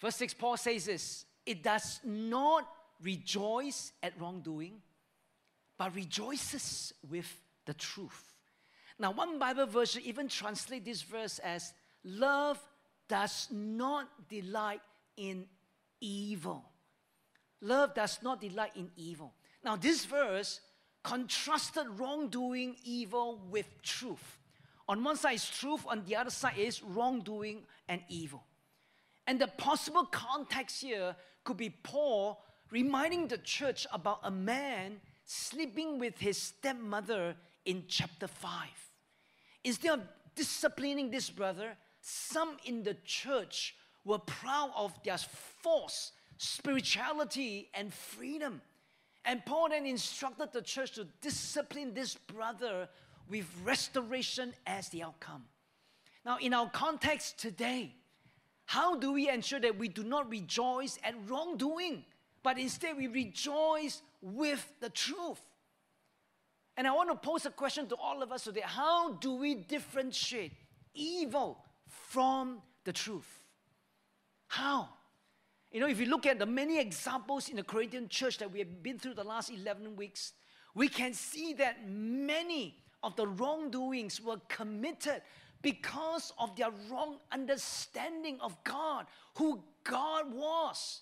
Verse 0.00 0.16
6, 0.16 0.34
Paul 0.34 0.56
says 0.56 0.86
this 0.86 1.24
it 1.44 1.62
does 1.62 2.00
not 2.04 2.68
rejoice 3.02 3.92
at 4.02 4.18
wrongdoing, 4.20 4.80
but 5.78 5.94
rejoices 5.94 6.92
with 7.08 7.40
the 7.66 7.74
truth. 7.74 8.34
Now, 8.98 9.12
one 9.12 9.38
Bible 9.38 9.66
version 9.66 10.02
even 10.04 10.28
translate 10.28 10.84
this 10.84 11.02
verse 11.02 11.38
as 11.40 11.72
love 12.02 12.58
does 13.08 13.48
not 13.50 14.08
delight 14.28 14.80
in 15.16 15.46
evil. 16.00 16.64
Love 17.60 17.94
does 17.94 18.18
not 18.22 18.40
delight 18.40 18.72
in 18.76 18.90
evil. 18.96 19.34
Now, 19.64 19.76
this 19.76 20.04
verse 20.04 20.60
contrasted 21.02 21.86
wrongdoing, 21.98 22.76
evil 22.84 23.40
with 23.50 23.66
truth. 23.82 24.38
On 24.88 25.02
one 25.02 25.16
side 25.16 25.34
is 25.34 25.48
truth, 25.48 25.84
on 25.86 26.04
the 26.04 26.16
other 26.16 26.30
side 26.30 26.58
is 26.58 26.82
wrongdoing 26.82 27.62
and 27.88 28.02
evil. 28.08 28.44
And 29.26 29.40
the 29.40 29.48
possible 29.48 30.04
context 30.04 30.82
here 30.82 31.16
could 31.44 31.56
be 31.56 31.70
Paul 31.70 32.42
reminding 32.70 33.28
the 33.28 33.38
church 33.38 33.86
about 33.92 34.20
a 34.22 34.30
man 34.30 35.00
sleeping 35.24 35.98
with 35.98 36.18
his 36.18 36.38
stepmother 36.38 37.36
in 37.64 37.84
chapter 37.88 38.28
5. 38.28 38.68
Instead 39.64 39.98
of 39.98 40.00
disciplining 40.34 41.10
this 41.10 41.30
brother, 41.30 41.76
some 42.00 42.56
in 42.64 42.84
the 42.84 42.96
church 43.04 43.74
were 44.06 44.18
proud 44.18 44.70
of 44.74 44.94
their 45.02 45.18
force, 45.18 46.12
spirituality 46.38 47.68
and 47.74 47.92
freedom. 47.92 48.62
And 49.24 49.44
Paul 49.44 49.70
then 49.70 49.84
instructed 49.84 50.52
the 50.52 50.62
church 50.62 50.92
to 50.92 51.06
discipline 51.20 51.92
this 51.92 52.14
brother 52.14 52.88
with 53.28 53.44
restoration 53.64 54.54
as 54.66 54.88
the 54.88 55.02
outcome. 55.02 55.44
Now, 56.24 56.38
in 56.40 56.54
our 56.54 56.70
context 56.70 57.38
today, 57.38 57.94
how 58.64 58.96
do 58.96 59.12
we 59.12 59.28
ensure 59.28 59.60
that 59.60 59.76
we 59.76 59.88
do 59.88 60.04
not 60.04 60.30
rejoice 60.30 60.98
at 61.02 61.14
wrongdoing, 61.28 62.04
but 62.44 62.58
instead 62.58 62.96
we 62.96 63.08
rejoice 63.08 64.02
with 64.22 64.72
the 64.80 64.90
truth? 64.90 65.40
And 66.76 66.86
I 66.86 66.92
want 66.92 67.10
to 67.10 67.16
pose 67.16 67.46
a 67.46 67.50
question 67.50 67.88
to 67.88 67.96
all 67.96 68.22
of 68.22 68.30
us 68.30 68.44
today 68.44 68.62
How 68.64 69.14
do 69.14 69.34
we 69.34 69.54
differentiate 69.54 70.52
evil 70.94 71.58
from 71.86 72.60
the 72.84 72.92
truth? 72.92 73.40
How? 74.48 74.88
You 75.70 75.80
know, 75.80 75.88
if 75.88 76.00
you 76.00 76.06
look 76.06 76.26
at 76.26 76.38
the 76.38 76.46
many 76.46 76.78
examples 76.78 77.48
in 77.48 77.56
the 77.56 77.62
Corinthian 77.62 78.08
church 78.08 78.38
that 78.38 78.50
we 78.50 78.60
have 78.60 78.82
been 78.82 78.98
through 78.98 79.14
the 79.14 79.24
last 79.24 79.50
11 79.50 79.96
weeks, 79.96 80.32
we 80.74 80.88
can 80.88 81.12
see 81.12 81.54
that 81.54 81.88
many 81.88 82.76
of 83.02 83.16
the 83.16 83.26
wrongdoings 83.26 84.20
were 84.20 84.38
committed 84.48 85.22
because 85.62 86.32
of 86.38 86.54
their 86.56 86.70
wrong 86.90 87.18
understanding 87.32 88.38
of 88.40 88.56
God, 88.62 89.06
who 89.34 89.62
God 89.84 90.32
was. 90.32 91.00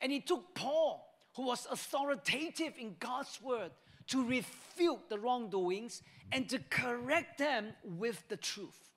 And 0.00 0.12
it 0.12 0.26
took 0.26 0.54
Paul, 0.54 1.08
who 1.34 1.46
was 1.46 1.66
authoritative 1.70 2.74
in 2.78 2.96
God's 2.98 3.40
word, 3.42 3.70
to 4.08 4.24
refute 4.24 5.08
the 5.08 5.18
wrongdoings 5.18 6.02
and 6.32 6.48
to 6.48 6.58
correct 6.70 7.38
them 7.38 7.72
with 7.84 8.26
the 8.28 8.36
truth. 8.36 8.90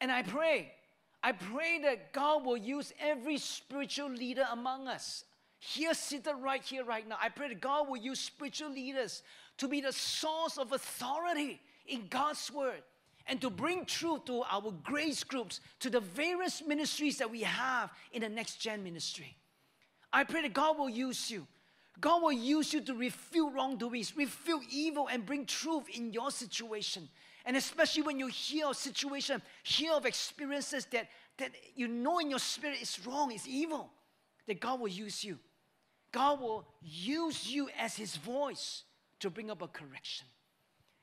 And 0.00 0.12
I 0.12 0.22
pray 0.22 0.72
I 1.26 1.32
pray 1.32 1.80
that 1.82 2.12
God 2.12 2.44
will 2.44 2.56
use 2.56 2.92
every 3.00 3.38
spiritual 3.38 4.08
leader 4.08 4.46
among 4.52 4.86
us, 4.86 5.24
here 5.58 5.92
seated 5.92 6.34
right 6.40 6.62
here, 6.62 6.84
right 6.84 7.06
now. 7.08 7.16
I 7.20 7.30
pray 7.30 7.48
that 7.48 7.60
God 7.60 7.88
will 7.88 7.96
use 7.96 8.20
spiritual 8.20 8.70
leaders 8.70 9.24
to 9.58 9.66
be 9.66 9.80
the 9.80 9.92
source 9.92 10.56
of 10.56 10.70
authority 10.70 11.60
in 11.88 12.06
God's 12.08 12.48
word 12.52 12.80
and 13.26 13.40
to 13.40 13.50
bring 13.50 13.86
truth 13.86 14.26
to 14.26 14.44
our 14.48 14.72
grace 14.84 15.24
groups, 15.24 15.58
to 15.80 15.90
the 15.90 15.98
various 15.98 16.62
ministries 16.64 17.18
that 17.18 17.28
we 17.28 17.40
have 17.40 17.90
in 18.12 18.22
the 18.22 18.28
next 18.28 18.60
gen 18.60 18.84
ministry. 18.84 19.36
I 20.12 20.22
pray 20.22 20.42
that 20.42 20.52
God 20.52 20.78
will 20.78 20.88
use 20.88 21.28
you. 21.28 21.48
God 22.00 22.22
will 22.22 22.30
use 22.30 22.72
you 22.72 22.80
to 22.82 22.94
refute 22.94 23.52
wrongdoings, 23.52 24.16
refute 24.16 24.62
evil, 24.70 25.08
and 25.08 25.26
bring 25.26 25.44
truth 25.44 25.88
in 25.92 26.12
your 26.12 26.30
situation. 26.30 27.08
And 27.46 27.56
especially 27.56 28.02
when 28.02 28.18
you 28.18 28.26
hear 28.26 28.66
of 28.66 28.76
situation, 28.76 29.40
hear 29.62 29.92
of 29.92 30.04
experiences 30.04 30.84
that, 30.86 31.08
that 31.38 31.52
you 31.76 31.86
know 31.86 32.18
in 32.18 32.28
your 32.28 32.40
spirit 32.40 32.82
is 32.82 32.98
wrong, 33.06 33.30
is 33.30 33.46
evil, 33.46 33.88
that 34.48 34.60
God 34.60 34.80
will 34.80 34.88
use 34.88 35.22
you. 35.22 35.38
God 36.10 36.40
will 36.40 36.66
use 36.82 37.48
you 37.48 37.70
as 37.78 37.94
his 37.94 38.16
voice 38.16 38.82
to 39.20 39.30
bring 39.30 39.50
up 39.50 39.62
a 39.62 39.68
correction. 39.68 40.26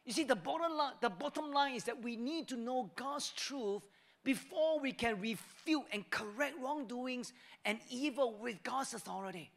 You 0.05 0.11
see, 0.11 0.25
the 0.25 0.35
bottom 0.35 0.75
line, 0.75 0.93
the 1.01 1.09
bottom 1.09 1.51
line 1.51 1.75
is 1.75 1.85
that 1.85 2.03
we 2.03 2.17
need 2.17 2.49
to 2.49 2.57
know 2.57 2.91
God's 2.97 3.29
truth 3.31 3.81
before 4.25 4.79
we 4.79 4.91
can 4.91 5.21
refute 5.21 5.83
and 5.93 6.09
correct 6.09 6.55
wrongdoings 6.61 7.31
and 7.63 7.79
evil 7.89 8.37
with 8.41 8.61
God's 8.63 8.93
authority. 8.93 9.49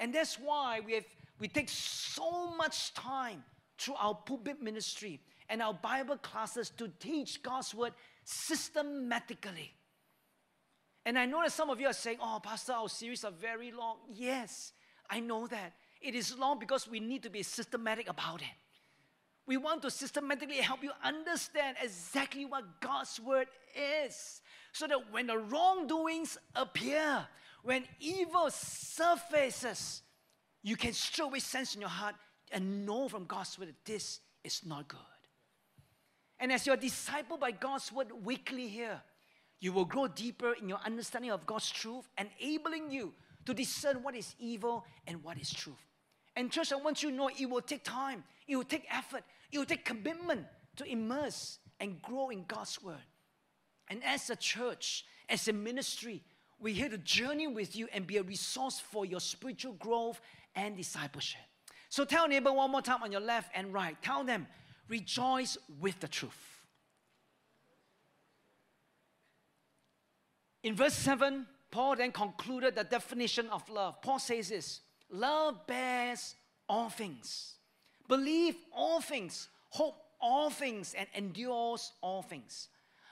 And 0.00 0.12
that's 0.12 0.36
why 0.36 0.80
we 0.84 0.94
have 0.94 1.04
we 1.38 1.46
take 1.46 1.68
so 1.68 2.50
much 2.56 2.92
time 2.94 3.44
through 3.78 3.94
our 3.94 4.14
pulpit 4.14 4.60
ministry 4.60 5.20
and 5.48 5.62
our 5.62 5.74
Bible 5.74 6.16
classes 6.16 6.70
to 6.76 6.88
teach 7.00 7.42
God's 7.42 7.74
word 7.74 7.92
systematically. 8.24 9.72
And 11.06 11.18
I 11.18 11.24
know 11.24 11.42
that 11.42 11.52
some 11.52 11.70
of 11.70 11.80
you 11.80 11.86
are 11.86 11.94
saying, 11.94 12.18
oh, 12.20 12.40
Pastor, 12.42 12.72
our 12.72 12.88
series 12.88 13.24
are 13.24 13.30
very 13.30 13.72
long. 13.72 13.96
Yes, 14.12 14.72
I 15.08 15.20
know 15.20 15.46
that. 15.46 15.72
It 16.00 16.14
is 16.14 16.36
long 16.36 16.58
because 16.58 16.86
we 16.86 17.00
need 17.00 17.22
to 17.22 17.30
be 17.30 17.42
systematic 17.42 18.08
about 18.08 18.42
it. 18.42 18.56
We 19.46 19.56
want 19.56 19.80
to 19.82 19.90
systematically 19.90 20.56
help 20.56 20.82
you 20.82 20.90
understand 21.02 21.78
exactly 21.82 22.44
what 22.44 22.80
God's 22.80 23.18
word 23.18 23.48
is 24.04 24.42
so 24.72 24.86
that 24.86 25.10
when 25.10 25.26
the 25.26 25.38
wrongdoings 25.38 26.36
appear, 26.54 27.26
when 27.62 27.84
evil 27.98 28.50
surfaces, 28.50 30.02
you 30.62 30.76
can 30.76 30.92
straightway 30.92 31.38
sense 31.38 31.74
in 31.74 31.80
your 31.80 31.90
heart 31.90 32.14
and 32.52 32.84
know 32.84 33.08
from 33.08 33.24
God's 33.24 33.58
word 33.58 33.68
that 33.68 33.84
this 33.86 34.20
is 34.44 34.60
not 34.66 34.88
good. 34.88 34.98
And 36.40 36.52
as 36.52 36.66
you're 36.66 36.76
discipled 36.76 37.40
by 37.40 37.50
God's 37.50 37.92
word 37.92 38.08
weekly 38.24 38.68
here, 38.68 39.00
you 39.60 39.72
will 39.72 39.84
grow 39.84 40.06
deeper 40.06 40.52
in 40.52 40.68
your 40.68 40.78
understanding 40.84 41.32
of 41.32 41.46
God's 41.46 41.70
truth, 41.70 42.08
enabling 42.16 42.90
you 42.90 43.12
to 43.44 43.54
discern 43.54 44.02
what 44.02 44.14
is 44.14 44.34
evil 44.38 44.84
and 45.06 45.22
what 45.24 45.38
is 45.38 45.50
truth. 45.50 45.76
And, 46.36 46.52
church, 46.52 46.72
I 46.72 46.76
want 46.76 47.02
you 47.02 47.10
to 47.10 47.16
know 47.16 47.28
it 47.28 47.50
will 47.50 47.60
take 47.60 47.82
time, 47.82 48.22
it 48.46 48.54
will 48.54 48.64
take 48.64 48.86
effort, 48.90 49.24
it 49.50 49.58
will 49.58 49.64
take 49.64 49.84
commitment 49.84 50.46
to 50.76 50.84
immerse 50.84 51.58
and 51.80 52.00
grow 52.02 52.30
in 52.30 52.44
God's 52.46 52.80
word. 52.80 52.96
And 53.88 54.04
as 54.04 54.30
a 54.30 54.36
church, 54.36 55.04
as 55.28 55.48
a 55.48 55.52
ministry, 55.52 56.22
we're 56.60 56.74
here 56.74 56.88
to 56.88 56.98
journey 56.98 57.46
with 57.48 57.74
you 57.74 57.88
and 57.92 58.06
be 58.06 58.18
a 58.18 58.22
resource 58.22 58.78
for 58.78 59.04
your 59.04 59.20
spiritual 59.20 59.72
growth 59.74 60.20
and 60.54 60.76
discipleship. 60.76 61.40
So 61.88 62.04
tell 62.04 62.28
neighbor 62.28 62.52
one 62.52 62.70
more 62.70 62.82
time 62.82 63.02
on 63.02 63.10
your 63.10 63.20
left 63.20 63.50
and 63.54 63.72
right. 63.72 63.96
Tell 64.02 64.24
them, 64.24 64.46
rejoice 64.88 65.58
with 65.80 66.00
the 66.00 66.08
truth. 66.08 66.58
In 70.62 70.74
verse 70.74 70.94
7, 70.94 71.46
Paul 71.70 71.96
then 71.96 72.12
concluded 72.12 72.74
the 72.74 72.84
definition 72.84 73.48
of 73.50 73.68
love. 73.68 74.02
Paul 74.02 74.18
says 74.18 74.48
this 74.48 74.80
love 75.10 75.66
bears 75.66 76.34
all 76.68 76.88
things, 76.88 77.54
believe 78.08 78.56
all 78.74 79.00
things, 79.00 79.48
hope 79.70 79.96
all 80.20 80.50
things, 80.50 80.94
and 80.94 81.06
endures 81.14 81.92
all 82.00 82.22
things. 82.22 82.68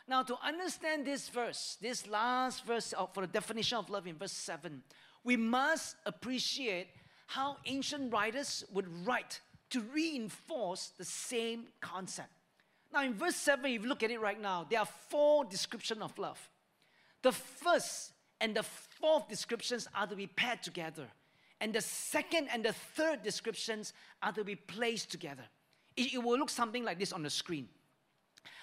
Now, 0.09 0.23
to 0.23 0.37
understand 0.45 1.05
this 1.05 1.29
verse, 1.29 1.79
this 1.81 2.07
last 2.07 2.65
verse 2.65 2.95
for 3.13 3.23
the 3.23 3.33
definition 3.33 3.79
of 3.79 3.91
love 3.91 4.07
in 4.07 4.17
verse 4.17 4.33
7, 4.33 4.83
we 5.25 5.37
must 5.37 5.97
appreciate 6.07 6.89
how 7.27 7.57
ancient 7.67 8.13
writers 8.13 8.65
would 8.73 8.87
write 9.07 9.41
to 9.71 9.81
reinforce 9.93 10.93
the 10.99 11.05
same 11.05 11.67
concept. 11.81 12.31
Now, 12.93 13.03
in 13.03 13.15
verse 13.15 13.37
7, 13.37 13.65
if 13.67 13.83
you 13.83 13.89
look 13.89 14.03
at 14.03 14.11
it 14.11 14.21
right 14.21 14.41
now, 14.41 14.67
there 14.69 14.81
are 14.81 14.89
four 15.09 15.45
descriptions 15.45 16.03
of 16.03 16.17
love. 16.19 16.39
The 17.23 17.33
first 17.33 18.13
and 18.41 18.55
the 18.55 18.63
fourth 18.63 19.29
descriptions 19.29 19.89
are 19.95 20.07
to 20.07 20.15
be 20.15 20.27
paired 20.27 20.63
together, 20.63 21.07
and 21.61 21.73
the 21.73 21.81
second 21.81 22.49
and 22.53 22.65
the 22.65 22.73
third 22.73 23.23
descriptions 23.23 23.93
are 24.23 24.33
to 24.33 24.45
be 24.45 24.55
placed 24.55 25.11
together. 25.11 25.45
It, 25.97 26.15
it 26.15 26.23
will 26.23 26.39
look 26.39 26.51
something 26.51 26.85
like 26.85 26.99
this 26.99 27.13
on 27.13 27.23
the 27.23 27.31
screen. 27.31 27.69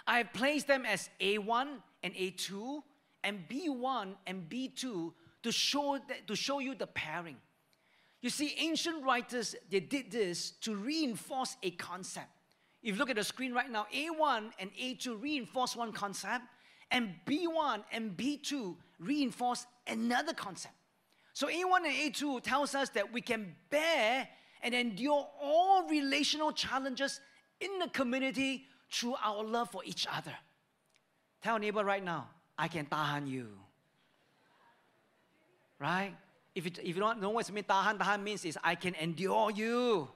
I 0.06 0.20
have 0.20 0.34
placed 0.34 0.68
them 0.68 0.86
as 0.86 1.10
A1 1.20 1.68
and 2.04 2.14
A2 2.14 2.82
and 3.24 3.40
B1 3.50 4.14
and 4.28 4.50
B2 4.50 5.14
to 5.44 5.52
show, 5.52 5.98
that, 6.08 6.28
to 6.28 6.36
show 6.36 6.60
you 6.60 6.76
the 6.76 6.88
pairing. 6.88 7.38
You 8.24 8.30
see, 8.30 8.56
ancient 8.58 9.04
writers, 9.04 9.54
they 9.70 9.82
did 9.82 10.10
this 10.10 10.52
to 10.62 10.76
reinforce 10.78 11.58
a 11.62 11.72
concept. 11.72 12.30
If 12.82 12.94
you 12.94 12.96
look 12.96 13.10
at 13.10 13.18
the 13.18 13.24
screen 13.24 13.52
right 13.54 13.70
now, 13.70 13.86
A1 13.94 14.50
and 14.60 14.72
A2 14.82 15.22
reinforce 15.22 15.76
one 15.76 15.92
concept, 15.92 16.46
and 16.90 17.16
B1 17.28 17.84
and 17.92 18.16
B2 18.16 18.78
reinforce 18.98 19.66
another 19.88 20.34
concept. 20.34 20.74
So 21.34 21.48
A1 21.48 21.86
and 21.86 22.14
A2 22.14 22.42
tells 22.42 22.76
us 22.76 22.88
that 22.92 23.12
we 23.12 23.20
can 23.20 23.58
bear 23.70 24.30
and 24.62 24.74
endure 24.74 25.28
all 25.42 25.90
relational 25.90 26.54
challenges 26.54 27.20
in 27.60 27.78
the 27.80 27.90
community 27.90 28.68
through 28.90 29.16
our 29.22 29.44
love 29.44 29.70
for 29.70 29.84
each 29.84 30.08
other. 30.10 30.34
Tell 31.42 31.60
neighbor 31.60 31.84
right 31.84 32.04
now, 32.04 32.30
I 32.58 32.70
can 32.70 32.86
tahan 32.86 33.28
you. 33.28 33.50
Right? 35.78 36.16
If 36.56 36.66
you, 36.66 36.72
if 36.84 36.96
you 36.96 37.02
don't 37.02 37.20
know 37.20 37.32
what 37.32 37.52
mean 37.52 37.64
tahan, 37.64 37.98
tahan 37.98 38.22
means 38.22 38.46
is 38.46 38.58
I 38.64 38.76
can 38.76 38.94
endure 38.96 39.52
you. 39.52 40.08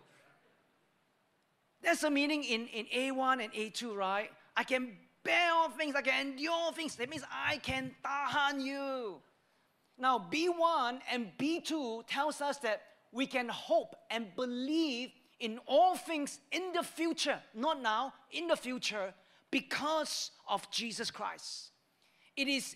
That's 1.82 2.02
the 2.02 2.12
meaning 2.12 2.43
in, 2.43 2.67
in 2.67 2.86
A1 2.86 3.43
and 3.43 3.54
A2, 3.54 3.95
right? 3.95 4.30
I 4.56 4.63
can 4.63 4.97
bear 5.23 5.52
all 5.54 5.69
things, 5.69 5.95
I 5.95 6.02
can 6.02 6.28
endure 6.28 6.71
things. 6.73 6.95
That 6.95 7.10
means 7.10 7.23
I 7.32 7.58
can 7.58 7.91
tahan 8.04 8.62
you. 8.62 9.21
Now, 9.97 10.28
B1 10.32 11.00
and 11.12 11.32
B2 11.39 12.04
tells 12.08 12.41
us 12.41 12.58
that 12.60 12.82
we 13.12 13.26
can 13.26 13.50
hope 13.50 13.95
and 14.12 14.28
believe 14.36 15.10
in 15.39 15.60
all 15.65 15.95
things 15.95 16.39
in 16.52 16.71
the 16.73 16.84
future, 16.84 17.39
not 17.56 17.82
now, 17.82 18.13
in 18.32 18.47
the 18.47 18.56
future, 18.56 19.13
because 19.50 20.32
of 20.47 20.69
Jesus 20.71 21.10
Christ. 21.10 21.71
It 22.36 22.47
is, 22.47 22.76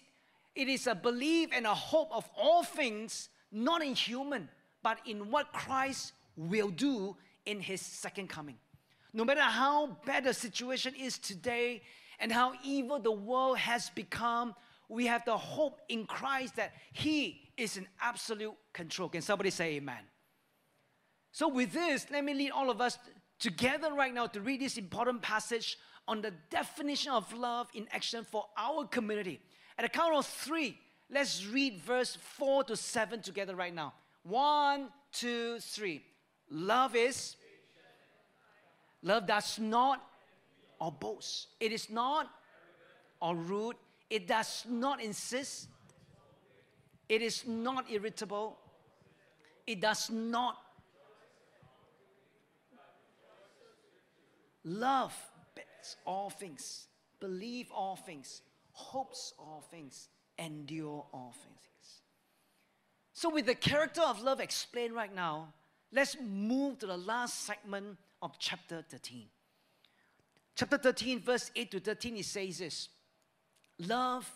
it 0.55 0.67
is 0.67 0.87
a 0.87 0.95
belief 0.95 1.49
and 1.53 1.65
a 1.65 1.75
hope 1.75 2.09
of 2.11 2.27
all 2.35 2.63
things 2.63 3.29
not 3.51 3.83
in 3.83 3.95
human, 3.95 4.49
but 4.83 4.99
in 5.05 5.29
what 5.31 5.51
Christ 5.53 6.13
will 6.35 6.69
do 6.69 7.15
in 7.45 7.59
his 7.59 7.81
second 7.81 8.29
coming. 8.29 8.57
No 9.13 9.25
matter 9.25 9.41
how 9.41 9.97
bad 10.05 10.23
the 10.23 10.33
situation 10.33 10.93
is 10.95 11.17
today 11.17 11.81
and 12.19 12.31
how 12.31 12.53
evil 12.63 12.99
the 12.99 13.11
world 13.11 13.57
has 13.57 13.89
become, 13.89 14.55
we 14.87 15.05
have 15.07 15.25
the 15.25 15.37
hope 15.37 15.81
in 15.89 16.05
Christ 16.05 16.55
that 16.55 16.73
he 16.93 17.49
is 17.57 17.77
in 17.77 17.87
absolute 18.01 18.53
control. 18.73 19.09
Can 19.09 19.21
somebody 19.21 19.49
say 19.49 19.75
amen? 19.75 20.03
So, 21.31 21.47
with 21.47 21.71
this, 21.71 22.07
let 22.11 22.25
me 22.25 22.33
lead 22.33 22.51
all 22.51 22.69
of 22.69 22.81
us 22.81 22.97
together 23.39 23.93
right 23.93 24.13
now 24.13 24.27
to 24.27 24.41
read 24.41 24.61
this 24.61 24.77
important 24.77 25.21
passage 25.21 25.77
on 26.07 26.21
the 26.21 26.33
definition 26.49 27.11
of 27.11 27.31
love 27.33 27.69
in 27.73 27.87
action 27.91 28.25
for 28.29 28.45
our 28.57 28.85
community. 28.85 29.39
At 29.77 29.83
the 29.83 29.89
count 29.89 30.13
of 30.13 30.25
three, 30.25 30.77
Let's 31.11 31.45
read 31.45 31.81
verse 31.81 32.15
4 32.15 32.63
to 32.65 32.75
7 32.77 33.21
together 33.21 33.53
right 33.53 33.73
now. 33.73 33.93
One, 34.23 34.87
two, 35.11 35.59
three. 35.59 36.03
Love 36.49 36.95
is, 36.95 37.35
love 39.03 39.27
does 39.27 39.59
not 39.59 40.01
or 40.79 40.91
boast. 40.91 41.47
It 41.59 41.73
is 41.73 41.89
not 41.89 42.29
or 43.21 43.35
rude. 43.35 43.75
It 44.09 44.27
does 44.27 44.65
not 44.69 45.01
insist. 45.01 45.67
It 47.09 47.21
is 47.21 47.45
not 47.45 47.91
irritable. 47.91 48.57
It 49.67 49.81
does 49.81 50.09
not. 50.09 50.57
Love 54.63 55.13
all 56.05 56.29
things, 56.29 56.87
believe 57.19 57.71
all 57.71 57.95
things, 57.95 58.43
hopes 58.73 59.33
all 59.39 59.65
things 59.71 60.09
endure 60.37 61.05
all 61.13 61.33
things. 61.43 62.01
So, 63.13 63.29
with 63.29 63.45
the 63.45 63.55
character 63.55 64.01
of 64.01 64.21
love 64.21 64.39
explained 64.39 64.95
right 64.95 65.13
now, 65.13 65.53
let's 65.91 66.17
move 66.19 66.79
to 66.79 66.87
the 66.87 66.97
last 66.97 67.45
segment 67.45 67.97
of 68.21 68.37
chapter 68.39 68.83
13. 68.89 69.27
Chapter 70.55 70.77
13, 70.77 71.19
verse 71.21 71.51
8 71.55 71.71
to 71.71 71.79
13, 71.79 72.17
it 72.17 72.25
says 72.25 72.59
this 72.59 72.89
Love 73.79 74.29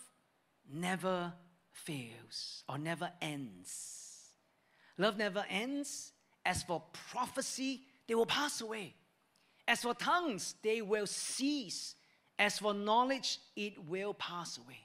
never 0.71 1.33
fails 1.71 2.63
or 2.69 2.77
never 2.77 3.11
ends. 3.21 4.31
Love 4.97 5.17
never 5.17 5.45
ends. 5.49 6.11
As 6.45 6.63
for 6.63 6.83
prophecy, 7.09 7.81
they 8.07 8.15
will 8.15 8.25
pass 8.25 8.61
away. 8.61 8.93
As 9.67 9.81
for 9.81 9.93
tongues, 9.93 10.55
they 10.61 10.81
will 10.81 11.07
cease. 11.07 11.95
As 12.37 12.59
for 12.59 12.73
knowledge, 12.73 13.39
it 13.55 13.83
will 13.87 14.13
pass 14.13 14.57
away. 14.57 14.84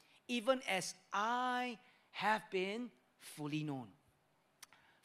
even 0.31 0.61
as 0.65 0.93
I 1.11 1.77
have 2.11 2.41
been 2.49 2.89
fully 3.19 3.63
known. 3.63 3.87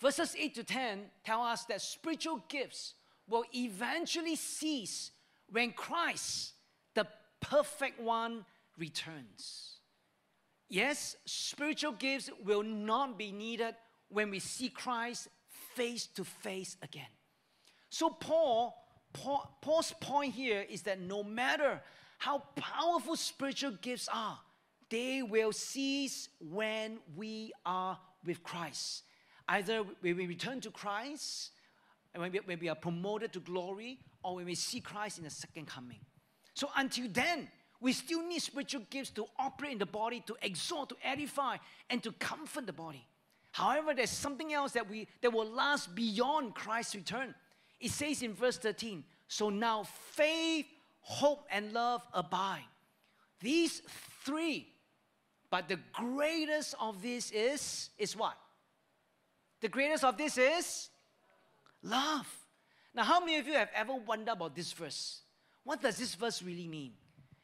Verses 0.01 0.37
8 0.39 0.55
to 0.55 0.63
10 0.63 1.01
tell 1.25 1.43
us 1.43 1.65
that 1.65 1.81
spiritual 1.81 2.45
gifts 2.49 2.95
will 3.29 3.45
eventually 3.53 4.37
cease 4.37 5.11
when 5.51 5.73
Christ, 5.73 6.53
the 6.95 7.09
perfect 7.41 8.01
one, 8.01 8.45
returns. 8.79 9.81
Yes, 10.69 11.17
spiritual 11.25 11.93
gifts 11.93 12.31
will 12.45 12.63
not 12.63 13.19
be 13.19 13.33
needed 13.33 13.75
when 14.09 14.31
we 14.31 14.39
see 14.39 14.69
Christ 14.69 15.27
face 15.75 16.07
to 16.15 16.25
face 16.25 16.77
again. 16.83 17.13
So, 17.91 18.11
Paul, 18.11 18.77
Paul, 19.13 19.59
Paul's 19.61 19.93
point 20.01 20.35
here 20.35 20.65
is 20.69 20.83
that 20.83 21.01
no 21.01 21.25
matter 21.25 21.83
how 22.19 22.45
powerful 22.55 23.17
spiritual 23.17 23.73
gifts 23.81 24.09
are, 24.13 24.39
they 24.89 25.23
will 25.23 25.53
cease 25.53 26.29
when 26.41 26.99
we 27.17 27.53
are 27.65 27.99
with 28.25 28.43
Christ. 28.43 29.03
Either 29.49 29.85
when 30.01 30.17
we 30.17 30.27
return 30.27 30.61
to 30.61 30.71
Christ, 30.71 31.51
when 32.15 32.33
we, 32.33 32.41
when 32.41 32.59
we 32.59 32.69
are 32.69 32.77
promoted 32.77 33.33
to 33.35 33.41
glory, 33.41 33.99
or 34.23 34.37
when 34.37 34.47
we 34.47 34.55
see 34.55 34.81
Christ 34.81 35.19
in 35.19 35.25
the 35.25 35.31
second 35.31 35.67
coming. 35.67 36.01
So 36.55 36.69
until 36.77 37.07
then, 37.13 37.49
we 37.81 37.93
still 37.93 38.27
need 38.27 38.41
spiritual 38.41 38.83
gifts 38.91 39.11
to 39.11 39.27
operate 39.39 39.73
in 39.73 39.79
the 39.79 39.87
body, 39.87 40.23
to 40.27 40.37
exhort, 40.43 40.89
to 40.89 40.97
edify, 41.05 41.59
and 41.91 42.03
to 42.03 42.13
comfort 42.13 42.67
the 42.67 42.73
body. 42.73 43.07
However, 43.53 43.95
there's 43.95 44.11
something 44.11 44.53
else 44.53 44.73
that 44.73 44.89
we 44.89 45.09
that 45.21 45.33
will 45.33 45.49
last 45.49 45.95
beyond 45.95 46.55
Christ's 46.55 46.95
return. 46.95 47.35
It 47.81 47.91
says 47.91 48.23
in 48.23 48.35
verse 48.35 48.59
13, 48.59 49.05
so 49.29 49.51
now 49.51 49.85
faith, 50.13 50.67
hope, 51.01 51.47
and 51.51 51.73
love 51.73 52.03
abide. 52.13 52.65
These 53.41 53.83
three, 54.25 54.67
but 55.57 55.69
the 55.69 55.79
greatest 55.95 56.75
of 56.79 57.01
this 57.01 57.31
is 57.31 57.89
is 57.97 58.15
what? 58.15 58.37
The 59.63 59.69
greatest 59.69 60.05
of 60.05 60.19
this 60.19 60.37
is 60.37 60.91
love. 61.83 62.29
Now, 62.95 63.05
how 63.05 63.21
many 63.21 63.39
of 63.39 63.47
you 63.47 63.55
have 63.55 63.71
ever 63.75 63.95
wondered 63.95 64.33
about 64.33 64.55
this 64.55 64.71
verse? 64.75 65.23
What 65.65 65.81
does 65.81 65.97
this 65.97 66.15
verse 66.15 66.43
really 66.43 66.69
mean? 66.69 66.93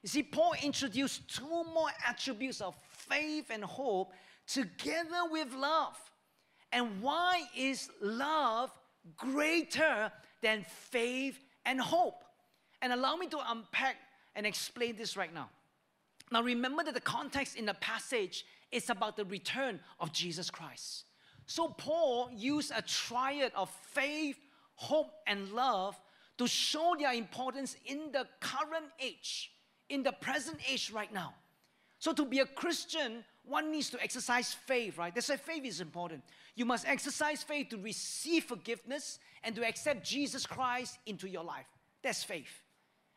You 0.03 0.11
see, 0.11 0.22
Paul 0.22 0.53
introduced 0.62 1.35
two 1.35 1.64
more 1.72 1.88
attributes 2.07 2.61
of 2.61 2.75
faith 2.90 3.46
and 3.48 3.64
hope 3.64 4.12
together 4.46 5.22
with 5.31 5.55
love. 5.55 5.96
And 6.70 7.01
why 7.01 7.44
is 7.57 7.88
love 8.03 8.70
greater 9.16 10.12
than 10.42 10.66
faith 10.90 11.42
and 11.64 11.81
hope? 11.81 12.25
And 12.83 12.92
allow 12.92 13.16
me 13.16 13.27
to 13.29 13.38
unpack 13.51 13.96
and 14.37 14.44
explain 14.44 14.96
this 14.96 15.16
right 15.16 15.33
now. 15.33 15.48
Now, 16.30 16.42
remember 16.42 16.82
that 16.85 16.94
the 16.94 17.00
context 17.00 17.56
in 17.56 17.66
the 17.66 17.74
passage 17.74 18.44
is 18.70 18.88
about 18.90 19.16
the 19.16 19.24
return 19.24 19.80
of 20.00 20.12
Jesus 20.12 20.50
Christ. 20.50 21.04
So, 21.46 21.68
Paul 21.68 22.30
used 22.35 22.72
a 22.74 22.82
triad 22.82 23.52
of 23.54 23.70
faith, 23.90 24.38
hope, 24.76 25.12
and 25.26 25.52
love 25.52 25.98
to 26.38 26.46
show 26.46 26.94
their 26.98 27.12
importance 27.12 27.76
in 27.87 28.12
the 28.12 28.26
current 28.40 28.87
age 29.00 29.52
in 29.92 30.02
the 30.02 30.12
present 30.12 30.58
age 30.68 30.90
right 30.90 31.12
now. 31.12 31.35
So, 31.98 32.12
to 32.14 32.24
be 32.24 32.40
a 32.40 32.46
Christian, 32.46 33.24
one 33.44 33.70
needs 33.70 33.90
to 33.90 34.02
exercise 34.02 34.54
faith, 34.54 34.98
right? 34.98 35.14
That's 35.14 35.28
why 35.28 35.37
faith 35.37 35.64
is 35.64 35.80
important. 35.80 36.24
You 36.56 36.64
must 36.64 36.88
exercise 36.88 37.42
faith 37.42 37.68
to 37.68 37.76
receive 37.76 38.44
forgiveness 38.44 39.18
and 39.44 39.54
to 39.54 39.64
accept 39.64 40.04
Jesus 40.04 40.46
Christ 40.46 40.98
into 41.06 41.28
your 41.28 41.44
life. 41.44 41.66
That's 42.02 42.24
faith. 42.24 42.62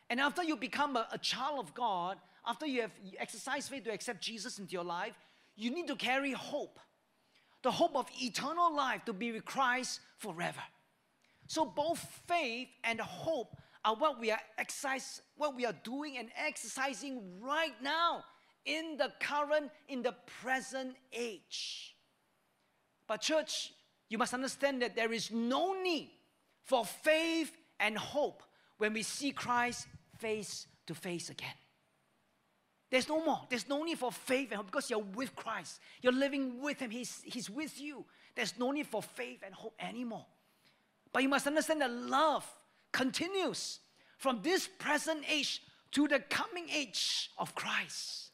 And 0.09 0.19
after 0.19 0.43
you 0.43 0.55
become 0.55 0.97
a, 0.97 1.07
a 1.11 1.17
child 1.17 1.59
of 1.59 1.73
God, 1.73 2.17
after 2.47 2.65
you 2.65 2.81
have 2.81 2.91
exercised 3.17 3.69
faith 3.69 3.83
to 3.85 3.91
accept 3.91 4.21
Jesus 4.21 4.59
into 4.59 4.73
your 4.73 4.83
life, 4.83 5.13
you 5.55 5.71
need 5.71 5.87
to 5.87 5.95
carry 5.95 6.31
hope 6.31 6.79
the 7.65 7.71
hope 7.71 7.95
of 7.95 8.05
eternal 8.21 8.75
life 8.75 9.03
to 9.05 9.11
be 9.11 9.31
with 9.31 9.43
Christ 9.43 9.99
forever. 10.19 10.61
So 11.47 11.65
both 11.65 11.97
faith 12.27 12.67
and 12.83 13.01
hope 13.01 13.57
are 13.83 13.95
what 13.95 14.19
we 14.19 14.29
are 14.29 14.39
exercise, 14.59 15.19
what 15.35 15.55
we 15.55 15.65
are 15.65 15.73
doing 15.83 16.19
and 16.19 16.29
exercising 16.37 17.39
right 17.41 17.73
now 17.81 18.23
in 18.65 18.97
the 18.97 19.11
current, 19.19 19.71
in 19.87 20.03
the 20.03 20.13
present 20.43 20.95
age. 21.11 21.95
But, 23.07 23.21
church, 23.21 23.73
you 24.09 24.19
must 24.19 24.35
understand 24.35 24.83
that 24.83 24.95
there 24.95 25.11
is 25.11 25.31
no 25.31 25.73
need 25.81 26.11
for 26.61 26.85
faith 26.85 27.57
and 27.79 27.97
hope 27.97 28.43
when 28.77 28.93
we 28.93 29.01
see 29.01 29.31
Christ 29.31 29.87
face 30.19 30.67
to 30.85 30.93
face 30.93 31.31
again. 31.31 31.49
There's 32.95 33.09
no 33.09 33.25
more. 33.25 33.41
There's 33.49 33.67
no 33.67 33.83
need 33.83 33.99
for 33.99 34.09
faith 34.09 34.51
and 34.51 34.55
hope 34.55 34.67
because 34.67 34.89
you're 34.89 34.99
with 34.99 35.35
Christ. 35.35 35.81
You're 36.01 36.13
living 36.13 36.61
with 36.61 36.79
Him. 36.79 36.91
He's, 36.91 37.21
he's 37.25 37.49
with 37.49 37.77
you. 37.77 38.05
There's 38.33 38.57
no 38.57 38.71
need 38.71 38.87
for 38.87 39.03
faith 39.03 39.41
and 39.45 39.53
hope 39.53 39.73
anymore. 39.81 40.25
But 41.11 41.21
you 41.21 41.27
must 41.27 41.45
understand 41.45 41.81
that 41.81 41.91
love 41.91 42.49
continues 42.93 43.81
from 44.17 44.39
this 44.41 44.69
present 44.79 45.25
age 45.29 45.61
to 45.91 46.07
the 46.07 46.19
coming 46.19 46.69
age 46.73 47.31
of 47.37 47.53
Christ. 47.53 48.29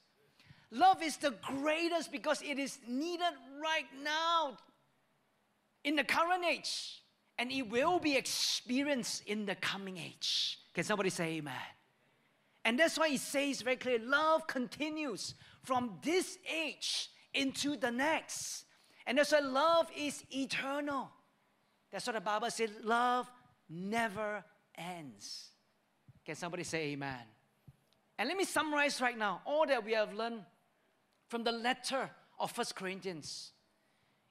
Love 0.69 1.02
is 1.02 1.17
the 1.17 1.34
greatest 1.41 2.12
because 2.12 2.43
it 2.43 2.60
is 2.60 2.78
needed 2.88 3.34
right 3.63 3.88
now 4.04 4.58
in 5.84 5.95
the 5.95 6.04
current 6.04 6.45
age, 6.45 7.02
and 7.39 7.52
it 7.52 7.67
will 7.67 7.97
be 7.97 8.15
experienced 8.15 9.24
in 9.26 9.47
the 9.47 9.56
coming 9.56 9.97
age. 9.97 10.60
Can 10.76 10.84
somebody 10.84 11.10
say 11.10 11.38
amen? 11.38 11.56
And 12.63 12.78
that's 12.80 12.97
why 12.97 13.10
he 13.10 13.17
says 13.17 13.62
very 13.62 13.76
clearly 13.76 14.06
love 14.06 14.47
continues 14.47 15.34
from 15.63 15.97
this 16.04 16.38
age 16.52 17.10
into 17.34 17.76
the 17.76 17.91
next. 17.91 18.65
And 19.06 19.17
that's 19.17 19.32
why 19.32 19.39
love 19.39 19.89
is 19.95 20.24
eternal. 20.30 21.10
That's 21.91 22.06
what 22.06 22.13
the 22.13 22.21
Bible 22.21 22.50
says 22.52 22.69
love 22.84 23.30
never 23.69 24.43
ends. 24.76 25.50
Can 26.26 26.36
somebody 26.36 26.63
say 26.63 26.91
amen? 26.91 27.19
And 28.17 28.28
let 28.28 28.38
me 28.38 28.45
summarize 28.45 29.02
right 29.02 29.17
now 29.17 29.41
all 29.45 29.65
that 29.65 29.84
we 29.84 29.93
have 29.93 30.13
learned 30.13 30.43
from 31.28 31.43
the 31.43 31.52
letter 31.52 32.10
of 32.39 32.52
First 32.52 32.76
Corinthians. 32.76 33.52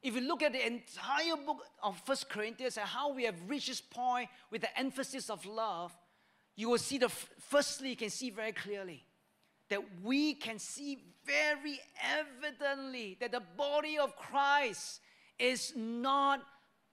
If 0.02 0.14
you 0.14 0.20
look 0.20 0.42
at 0.42 0.52
the 0.52 0.66
entire 0.66 1.36
book 1.44 1.64
of 1.82 2.00
First 2.06 2.28
Corinthians 2.28 2.76
and 2.78 2.86
how 2.86 3.12
we 3.12 3.24
have 3.24 3.34
reached 3.48 3.68
this 3.68 3.80
point 3.80 4.28
with 4.50 4.62
the 4.62 4.78
emphasis 4.78 5.28
of 5.28 5.44
love, 5.44 5.96
you 6.56 6.68
will 6.68 6.78
see 6.78 6.98
the 6.98 7.08
firstly, 7.08 7.90
you 7.90 7.96
can 7.96 8.10
see 8.10 8.30
very 8.30 8.52
clearly 8.52 9.04
that 9.68 9.80
we 10.02 10.34
can 10.34 10.58
see 10.58 10.98
very 11.24 11.80
evidently 12.02 13.16
that 13.20 13.32
the 13.32 13.42
body 13.56 13.98
of 13.98 14.16
Christ 14.16 15.00
is 15.38 15.72
not 15.76 16.40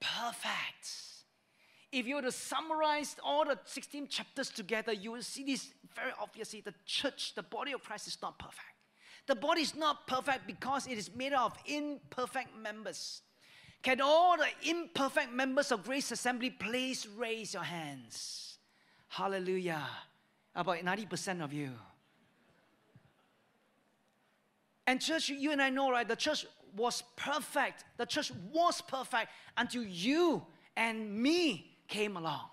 perfect. 0.00 0.88
If 1.90 2.06
you 2.06 2.16
were 2.16 2.22
to 2.22 2.32
summarize 2.32 3.16
all 3.24 3.44
the 3.44 3.58
16 3.64 4.08
chapters 4.08 4.50
together, 4.50 4.92
you 4.92 5.12
will 5.12 5.22
see 5.22 5.44
this 5.44 5.72
very 5.94 6.12
obviously. 6.20 6.60
The 6.60 6.74
church, 6.84 7.34
the 7.34 7.42
body 7.42 7.72
of 7.72 7.82
Christ, 7.82 8.06
is 8.08 8.18
not 8.20 8.38
perfect. 8.38 8.62
The 9.26 9.34
body 9.34 9.62
is 9.62 9.74
not 9.74 10.06
perfect 10.06 10.46
because 10.46 10.86
it 10.86 10.98
is 10.98 11.14
made 11.14 11.32
of 11.32 11.52
imperfect 11.66 12.56
members. 12.56 13.22
Can 13.82 14.00
all 14.00 14.36
the 14.36 14.48
imperfect 14.68 15.32
members 15.32 15.70
of 15.72 15.84
Grace 15.84 16.10
Assembly 16.10 16.50
please 16.50 17.06
raise 17.06 17.54
your 17.54 17.62
hands? 17.62 18.47
Hallelujah. 19.08 19.86
About 20.54 20.78
90% 20.78 21.42
of 21.42 21.52
you. 21.52 21.70
And 24.86 25.00
church, 25.00 25.28
you 25.28 25.52
and 25.52 25.60
I 25.60 25.70
know, 25.70 25.90
right? 25.90 26.06
The 26.06 26.16
church 26.16 26.46
was 26.76 27.02
perfect. 27.16 27.84
The 27.96 28.06
church 28.06 28.32
was 28.52 28.80
perfect 28.80 29.30
until 29.56 29.84
you 29.84 30.42
and 30.76 31.22
me 31.22 31.76
came 31.88 32.16
along. 32.16 32.48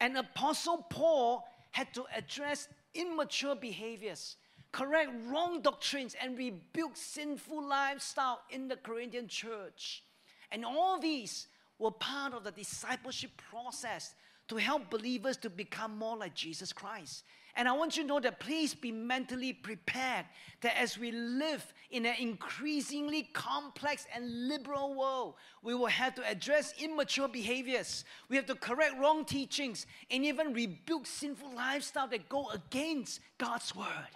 And 0.00 0.16
Apostle 0.16 0.86
Paul 0.90 1.46
had 1.70 1.92
to 1.94 2.04
address 2.14 2.68
immature 2.94 3.54
behaviors, 3.54 4.36
correct 4.72 5.10
wrong 5.26 5.60
doctrines, 5.60 6.14
and 6.20 6.36
rebuke 6.36 6.96
sinful 6.96 7.66
lifestyle 7.66 8.40
in 8.50 8.68
the 8.68 8.76
Corinthian 8.76 9.28
church. 9.28 10.02
And 10.50 10.64
all 10.64 10.98
these 10.98 11.48
were 11.78 11.90
part 11.90 12.34
of 12.34 12.44
the 12.44 12.50
discipleship 12.50 13.30
process 13.50 14.14
to 14.48 14.56
help 14.56 14.90
believers 14.90 15.36
to 15.38 15.50
become 15.50 15.96
more 15.96 16.16
like 16.16 16.34
Jesus 16.34 16.72
Christ. 16.72 17.24
And 17.58 17.68
I 17.68 17.72
want 17.72 17.96
you 17.96 18.04
to 18.04 18.08
know 18.08 18.20
that 18.20 18.38
please 18.38 18.72
be 18.72 18.92
mentally 18.92 19.52
prepared 19.52 20.26
that 20.60 20.80
as 20.80 20.96
we 20.96 21.10
live 21.10 21.74
in 21.90 22.06
an 22.06 22.14
increasingly 22.20 23.24
complex 23.32 24.06
and 24.14 24.46
liberal 24.48 24.94
world, 24.94 25.34
we 25.62 25.74
will 25.74 25.86
have 25.86 26.14
to 26.14 26.30
address 26.30 26.72
immature 26.78 27.26
behaviors. 27.26 28.04
We 28.28 28.36
have 28.36 28.46
to 28.46 28.54
correct 28.54 28.94
wrong 29.00 29.24
teachings 29.24 29.86
and 30.08 30.24
even 30.24 30.52
rebuke 30.52 31.04
sinful 31.04 31.52
lifestyle 31.54 32.06
that 32.08 32.28
go 32.28 32.48
against 32.50 33.18
God's 33.38 33.74
word. 33.74 34.14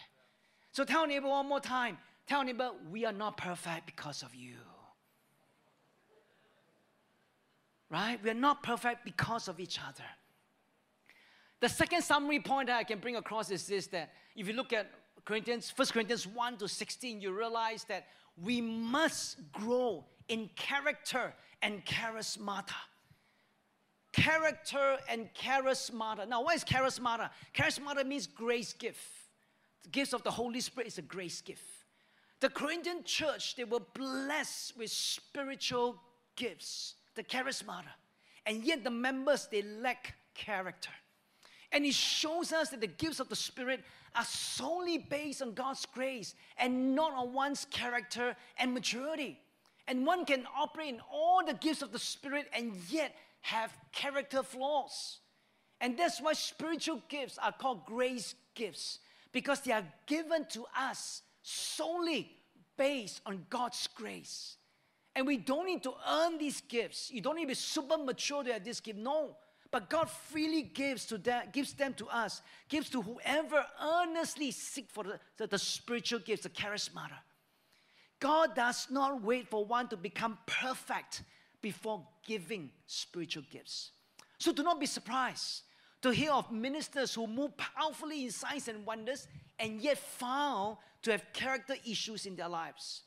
So 0.70 0.84
tell 0.84 1.06
neighbor 1.06 1.28
one 1.28 1.48
more 1.48 1.58
time. 1.58 1.98
Tell 2.28 2.44
neighbor, 2.44 2.70
we 2.92 3.04
are 3.04 3.12
not 3.12 3.36
perfect 3.36 3.86
because 3.86 4.22
of 4.22 4.36
you. 4.36 4.54
Right? 7.90 8.22
We 8.22 8.30
are 8.30 8.34
not 8.34 8.62
perfect 8.62 9.04
because 9.04 9.48
of 9.48 9.58
each 9.58 9.80
other. 9.80 10.04
The 11.62 11.68
second 11.68 12.02
summary 12.02 12.40
point 12.40 12.66
that 12.66 12.76
I 12.76 12.82
can 12.82 12.98
bring 12.98 13.14
across 13.14 13.48
is 13.52 13.68
this 13.68 13.86
that 13.88 14.10
if 14.34 14.48
you 14.48 14.52
look 14.52 14.72
at 14.72 14.90
Corinthians, 15.24 15.72
1 15.76 15.86
Corinthians 15.92 16.26
1 16.26 16.56
to 16.56 16.66
16, 16.66 17.20
you 17.20 17.30
realize 17.30 17.84
that 17.84 18.08
we 18.36 18.60
must 18.60 19.36
grow 19.52 20.04
in 20.26 20.50
character 20.56 21.32
and 21.62 21.84
charismata. 21.86 22.74
Character 24.12 24.96
and 25.08 25.32
charismata. 25.34 26.28
Now, 26.28 26.42
what 26.42 26.56
is 26.56 26.64
charismata? 26.64 27.30
Charismata 27.54 28.04
means 28.04 28.26
grace 28.26 28.72
gift. 28.72 28.98
The 29.84 29.90
gifts 29.90 30.12
of 30.12 30.24
the 30.24 30.32
Holy 30.32 30.58
Spirit 30.58 30.88
is 30.88 30.98
a 30.98 31.02
grace 31.02 31.40
gift. 31.40 31.62
The 32.40 32.48
Corinthian 32.48 33.04
church, 33.04 33.54
they 33.54 33.62
were 33.62 33.82
blessed 33.94 34.76
with 34.76 34.90
spiritual 34.90 35.94
gifts, 36.34 36.96
the 37.14 37.22
charismata. 37.22 37.94
And 38.46 38.64
yet 38.64 38.82
the 38.82 38.90
members, 38.90 39.46
they 39.48 39.62
lack 39.62 40.14
character. 40.34 40.90
And 41.72 41.84
it 41.84 41.94
shows 41.94 42.52
us 42.52 42.68
that 42.70 42.80
the 42.80 42.86
gifts 42.86 43.18
of 43.18 43.28
the 43.28 43.36
Spirit 43.36 43.82
are 44.14 44.24
solely 44.24 44.98
based 44.98 45.40
on 45.40 45.54
God's 45.54 45.86
grace 45.86 46.34
and 46.58 46.94
not 46.94 47.12
on 47.14 47.32
one's 47.32 47.64
character 47.64 48.36
and 48.58 48.74
maturity. 48.74 49.40
And 49.88 50.06
one 50.06 50.24
can 50.26 50.46
operate 50.56 50.90
in 50.94 51.00
all 51.10 51.44
the 51.44 51.54
gifts 51.54 51.82
of 51.82 51.92
the 51.92 51.98
Spirit 51.98 52.46
and 52.54 52.76
yet 52.90 53.14
have 53.40 53.72
character 53.90 54.42
flaws. 54.42 55.18
And 55.80 55.98
that's 55.98 56.20
why 56.20 56.34
spiritual 56.34 57.02
gifts 57.08 57.38
are 57.38 57.52
called 57.52 57.86
grace 57.86 58.34
gifts, 58.54 59.00
because 59.32 59.60
they 59.62 59.72
are 59.72 59.84
given 60.06 60.46
to 60.50 60.64
us 60.78 61.22
solely 61.42 62.36
based 62.76 63.20
on 63.26 63.46
God's 63.50 63.88
grace. 63.88 64.56
And 65.16 65.26
we 65.26 65.38
don't 65.38 65.66
need 65.66 65.82
to 65.82 65.92
earn 66.08 66.38
these 66.38 66.60
gifts. 66.60 67.10
You 67.10 67.20
don't 67.20 67.36
need 67.36 67.42
to 67.42 67.48
be 67.48 67.54
super 67.54 67.98
mature 67.98 68.44
to 68.44 68.52
have 68.52 68.64
this 68.64 68.80
gift. 68.80 68.98
No. 68.98 69.36
But 69.72 69.88
God 69.88 70.10
freely 70.10 70.62
gives 70.62 71.06
to 71.06 71.18
that, 71.18 71.54
gives 71.54 71.72
them 71.72 71.94
to 71.94 72.06
us, 72.06 72.42
gives 72.68 72.90
to 72.90 73.00
whoever 73.00 73.64
earnestly 73.82 74.50
seek 74.50 74.90
for 74.90 75.02
the, 75.02 75.18
the, 75.38 75.46
the 75.46 75.58
spiritual 75.58 76.18
gifts, 76.20 76.42
the 76.42 76.50
charismata. 76.50 77.18
God 78.20 78.54
does 78.54 78.88
not 78.90 79.22
wait 79.22 79.48
for 79.48 79.64
one 79.64 79.88
to 79.88 79.96
become 79.96 80.38
perfect 80.46 81.22
before 81.62 82.06
giving 82.26 82.70
spiritual 82.86 83.44
gifts. 83.50 83.92
So 84.38 84.52
do 84.52 84.62
not 84.62 84.78
be 84.78 84.86
surprised 84.86 85.62
to 86.02 86.10
hear 86.10 86.32
of 86.32 86.52
ministers 86.52 87.14
who 87.14 87.26
move 87.26 87.56
powerfully 87.56 88.26
in 88.26 88.30
signs 88.30 88.68
and 88.68 88.84
wonders 88.84 89.26
and 89.58 89.80
yet 89.80 89.96
found 89.96 90.76
to 91.02 91.12
have 91.12 91.24
character 91.32 91.76
issues 91.88 92.26
in 92.26 92.36
their 92.36 92.48
lives. 92.48 93.04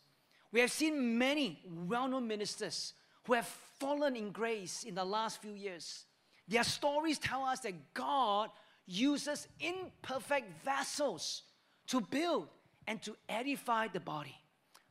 We 0.52 0.62
have 0.62 0.72
seen 0.72 1.18
many 1.18 1.60
well 1.88 2.08
known 2.08 2.28
ministers 2.28 2.94
who 3.26 3.34
have 3.34 3.48
fallen 3.80 4.16
in 4.16 4.32
grace 4.32 4.84
in 4.84 4.96
the 4.96 5.06
last 5.06 5.42
few 5.42 5.54
years. 5.54 6.06
Their 6.48 6.64
stories 6.64 7.18
tell 7.18 7.44
us 7.44 7.62
that 7.62 7.94
God 7.94 8.50
uses 8.86 9.48
imperfect 9.60 10.64
vessels 10.64 11.44
to 11.88 12.02
build 12.02 12.48
and 12.88 13.02
to 13.04 13.16
edify 13.28 13.88
the 13.88 14.00
body. 14.00 14.36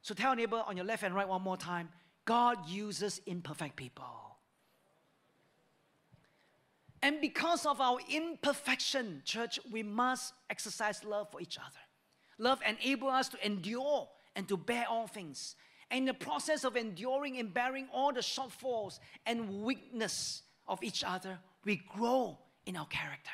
So 0.03 0.15
tell 0.15 0.35
neighbor 0.35 0.63
on 0.67 0.77
your 0.77 0.85
left 0.85 1.03
and 1.03 1.15
right 1.15 1.29
one 1.29 1.43
more 1.43 1.57
time 1.57 1.89
God 2.25 2.69
uses 2.69 3.21
imperfect 3.27 3.77
people. 3.77 4.05
And 7.03 7.21
because 7.21 7.67
of 7.67 7.83
our 7.83 7.99
imperfection, 8.09 9.21
church, 9.27 9.61
we 9.71 9.83
must 9.83 10.33
exercise 10.49 11.05
love 11.05 11.31
for 11.31 11.41
each 11.41 11.59
other. 11.59 11.81
Love 12.39 12.61
enables 12.67 13.13
us 13.13 13.29
to 13.29 13.47
endure 13.47 14.09
and 14.35 14.49
to 14.49 14.57
bear 14.57 14.87
all 14.89 15.07
things. 15.07 15.55
And 15.91 15.99
in 15.99 16.05
the 16.07 16.15
process 16.15 16.65
of 16.65 16.77
enduring 16.77 17.39
and 17.39 17.53
bearing 17.53 17.89
all 17.93 18.11
the 18.11 18.21
shortfalls 18.21 19.01
and 19.27 19.63
weakness 19.63 20.44
of 20.67 20.83
each 20.83 21.05
other, 21.05 21.39
we 21.65 21.77
grow 21.97 22.39
in 22.67 22.77
our 22.77 22.87
character. 22.87 23.31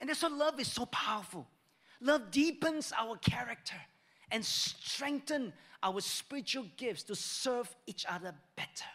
And 0.00 0.08
that's 0.08 0.22
why 0.22 0.28
love 0.28 0.60
is 0.60 0.68
so 0.68 0.86
powerful. 0.86 1.46
Love 2.00 2.30
deepens 2.30 2.92
our 2.98 3.16
character 3.16 3.76
and 4.30 4.44
strengthens 4.44 5.52
our 5.82 6.00
spiritual 6.00 6.66
gifts 6.76 7.02
to 7.04 7.14
serve 7.14 7.74
each 7.86 8.04
other 8.08 8.34
better. 8.56 8.90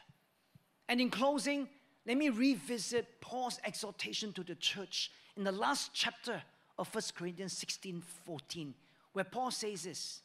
And 0.88 1.00
in 1.00 1.10
closing, 1.10 1.68
let 2.06 2.18
me 2.18 2.30
revisit 2.30 3.22
Paul's 3.22 3.60
exhortation 3.64 4.34
to 4.34 4.44
the 4.44 4.56
church 4.56 5.12
in 5.38 5.44
the 5.44 5.52
last 5.52 5.92
chapter 5.94 6.42
of 6.78 6.94
1 6.94 7.04
Corinthians 7.16 7.54
16 7.54 8.02
14, 8.26 8.74
where 9.14 9.26
Paul 9.26 9.52
says 9.52 9.84
this 9.84 10.22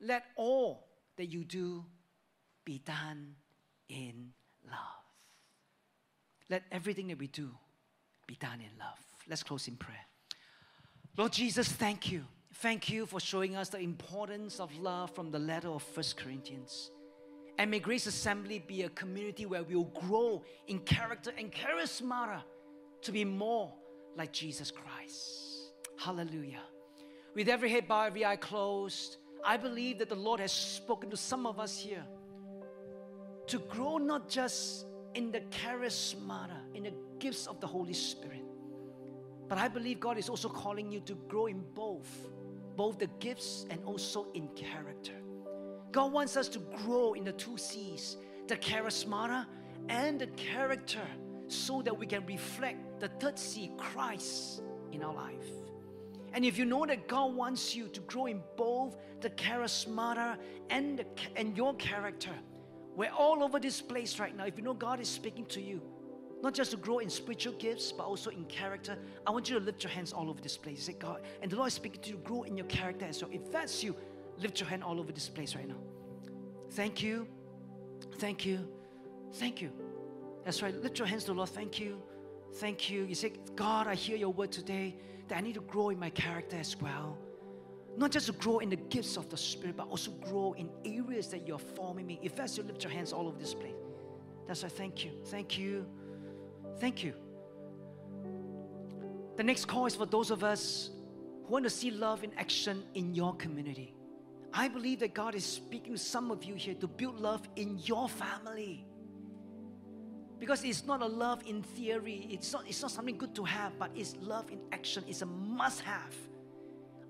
Let 0.00 0.24
all 0.36 0.88
that 1.16 1.26
you 1.26 1.44
do 1.44 1.84
be 2.64 2.78
done 2.78 3.36
in 3.88 4.32
love. 4.66 5.07
Let 6.50 6.62
everything 6.72 7.08
that 7.08 7.18
we 7.18 7.26
do 7.26 7.50
be 8.26 8.36
done 8.36 8.60
in 8.60 8.78
love. 8.78 8.98
Let's 9.28 9.42
close 9.42 9.68
in 9.68 9.76
prayer. 9.76 10.06
Lord 11.16 11.32
Jesus, 11.32 11.68
thank 11.68 12.10
you. 12.10 12.24
Thank 12.54 12.88
you 12.88 13.06
for 13.06 13.20
showing 13.20 13.56
us 13.56 13.68
the 13.68 13.78
importance 13.78 14.58
of 14.58 14.74
love 14.78 15.14
from 15.14 15.30
the 15.30 15.38
letter 15.38 15.68
of 15.68 15.82
First 15.82 16.16
Corinthians. 16.16 16.90
And 17.58 17.70
may 17.70 17.80
Grace 17.80 18.06
Assembly 18.06 18.60
be 18.60 18.82
a 18.82 18.88
community 18.90 19.44
where 19.44 19.62
we 19.62 19.74
will 19.74 19.92
grow 20.06 20.42
in 20.68 20.78
character 20.80 21.32
and 21.36 21.52
charisma 21.52 22.42
to 23.02 23.12
be 23.12 23.24
more 23.24 23.72
like 24.16 24.32
Jesus 24.32 24.70
Christ. 24.70 25.72
Hallelujah. 25.98 26.62
With 27.34 27.48
every 27.48 27.70
head 27.70 27.86
bowed, 27.86 28.06
every 28.06 28.24
eye 28.24 28.36
closed, 28.36 29.16
I 29.44 29.56
believe 29.56 29.98
that 29.98 30.08
the 30.08 30.16
Lord 30.16 30.40
has 30.40 30.52
spoken 30.52 31.10
to 31.10 31.16
some 31.16 31.46
of 31.46 31.58
us 31.58 31.78
here 31.78 32.04
to 33.48 33.58
grow 33.58 33.98
not 33.98 34.28
just 34.28 34.86
in 35.18 35.32
the 35.32 35.40
charisma, 35.50 36.48
in 36.74 36.84
the 36.84 36.92
gifts 37.18 37.48
of 37.48 37.60
the 37.60 37.66
Holy 37.66 37.92
Spirit, 37.92 38.44
but 39.48 39.58
I 39.58 39.66
believe 39.66 39.98
God 39.98 40.16
is 40.16 40.28
also 40.28 40.48
calling 40.48 40.92
you 40.92 41.00
to 41.00 41.14
grow 41.26 41.46
in 41.46 41.64
both, 41.74 42.08
both 42.76 43.00
the 43.00 43.08
gifts 43.18 43.66
and 43.68 43.82
also 43.84 44.28
in 44.34 44.46
character. 44.54 45.14
God 45.90 46.12
wants 46.12 46.36
us 46.36 46.48
to 46.50 46.60
grow 46.84 47.14
in 47.14 47.24
the 47.24 47.32
two 47.32 47.58
C's 47.58 48.16
the 48.46 48.56
charismata 48.56 49.44
and 49.88 50.20
the 50.20 50.28
character 50.28 51.06
so 51.48 51.82
that 51.82 51.98
we 51.98 52.06
can 52.06 52.24
reflect 52.24 53.00
the 53.00 53.08
third 53.08 53.40
C, 53.40 53.72
Christ, 53.76 54.62
in 54.92 55.02
our 55.02 55.14
life. 55.14 55.50
And 56.32 56.44
if 56.44 56.56
you 56.58 56.64
know 56.64 56.86
that 56.86 57.08
God 57.08 57.34
wants 57.34 57.74
you 57.74 57.88
to 57.88 58.00
grow 58.02 58.26
in 58.26 58.40
both 58.56 58.96
the 59.20 59.30
charismata 59.30 60.36
and, 60.70 61.00
the, 61.00 61.06
and 61.34 61.56
your 61.56 61.74
character, 61.74 62.34
we're 62.98 63.12
all 63.16 63.44
over 63.44 63.60
this 63.60 63.80
place 63.80 64.18
right 64.18 64.36
now. 64.36 64.44
If 64.44 64.58
you 64.58 64.64
know 64.64 64.74
God 64.74 64.98
is 64.98 65.08
speaking 65.08 65.46
to 65.46 65.60
you, 65.60 65.80
not 66.42 66.52
just 66.52 66.72
to 66.72 66.76
grow 66.76 66.98
in 66.98 67.08
spiritual 67.08 67.52
gifts, 67.52 67.92
but 67.92 68.02
also 68.02 68.30
in 68.30 68.44
character, 68.46 68.98
I 69.24 69.30
want 69.30 69.48
you 69.48 69.56
to 69.56 69.64
lift 69.64 69.84
your 69.84 69.92
hands 69.92 70.12
all 70.12 70.28
over 70.28 70.40
this 70.40 70.56
place. 70.56 70.82
Say, 70.82 70.94
God, 70.94 71.20
and 71.40 71.48
the 71.48 71.54
Lord 71.54 71.68
is 71.68 71.74
speaking 71.74 72.02
to 72.02 72.10
you, 72.10 72.16
grow 72.16 72.42
in 72.42 72.56
your 72.56 72.66
character 72.66 73.04
as 73.04 73.22
well. 73.22 73.30
If 73.32 73.52
that's 73.52 73.84
you, 73.84 73.94
lift 74.40 74.58
your 74.58 74.68
hand 74.68 74.82
all 74.82 74.98
over 74.98 75.12
this 75.12 75.28
place 75.28 75.54
right 75.54 75.68
now. 75.68 75.78
Thank 76.72 77.00
you. 77.00 77.28
Thank 78.16 78.44
you. 78.44 78.68
Thank 79.34 79.62
you. 79.62 79.70
That's 80.44 80.60
right. 80.60 80.74
Lift 80.74 80.98
your 80.98 81.06
hands 81.06 81.22
to 81.24 81.30
the 81.30 81.36
Lord. 81.36 81.50
Thank 81.50 81.78
you. 81.78 82.02
Thank 82.56 82.90
you. 82.90 83.04
You 83.04 83.14
say, 83.14 83.32
God, 83.54 83.86
I 83.86 83.94
hear 83.94 84.16
your 84.16 84.30
word 84.30 84.50
today 84.50 84.96
that 85.28 85.38
I 85.38 85.40
need 85.40 85.54
to 85.54 85.60
grow 85.60 85.90
in 85.90 86.00
my 86.00 86.10
character 86.10 86.56
as 86.56 86.76
well. 86.80 87.16
Not 87.98 88.12
just 88.12 88.26
to 88.26 88.32
grow 88.32 88.60
in 88.60 88.70
the 88.70 88.76
gifts 88.76 89.16
of 89.16 89.28
the 89.28 89.36
Spirit, 89.36 89.76
but 89.76 89.88
also 89.88 90.12
grow 90.12 90.54
in 90.56 90.70
areas 90.84 91.26
that 91.28 91.48
you're 91.48 91.58
forming 91.58 92.06
me. 92.06 92.20
If 92.22 92.36
that's 92.36 92.56
you, 92.56 92.62
lift 92.62 92.84
your 92.84 92.92
hands 92.92 93.12
all 93.12 93.26
over 93.26 93.36
this 93.36 93.54
place. 93.54 93.74
That's 94.46 94.62
why 94.62 94.68
thank 94.68 95.04
you. 95.04 95.10
Thank 95.26 95.58
you. 95.58 95.84
Thank 96.78 97.02
you. 97.02 97.12
The 99.36 99.42
next 99.42 99.64
call 99.64 99.86
is 99.86 99.96
for 99.96 100.06
those 100.06 100.30
of 100.30 100.44
us 100.44 100.90
who 101.44 101.52
want 101.52 101.64
to 101.64 101.70
see 101.70 101.90
love 101.90 102.22
in 102.22 102.30
action 102.38 102.84
in 102.94 103.16
your 103.16 103.34
community. 103.34 103.94
I 104.54 104.68
believe 104.68 105.00
that 105.00 105.12
God 105.12 105.34
is 105.34 105.44
speaking 105.44 105.94
to 105.94 105.98
some 105.98 106.30
of 106.30 106.44
you 106.44 106.54
here 106.54 106.74
to 106.74 106.86
build 106.86 107.18
love 107.18 107.48
in 107.56 107.80
your 107.80 108.08
family. 108.08 108.86
Because 110.38 110.62
it's 110.62 110.86
not 110.86 111.02
a 111.02 111.06
love 111.06 111.42
in 111.46 111.64
theory, 111.64 112.28
it's 112.30 112.52
not, 112.52 112.62
it's 112.68 112.80
not 112.80 112.92
something 112.92 113.18
good 113.18 113.34
to 113.34 113.42
have, 113.42 113.76
but 113.76 113.90
it's 113.96 114.14
love 114.20 114.52
in 114.52 114.60
action. 114.70 115.02
It's 115.08 115.22
a 115.22 115.26
must 115.26 115.80
have. 115.80 116.14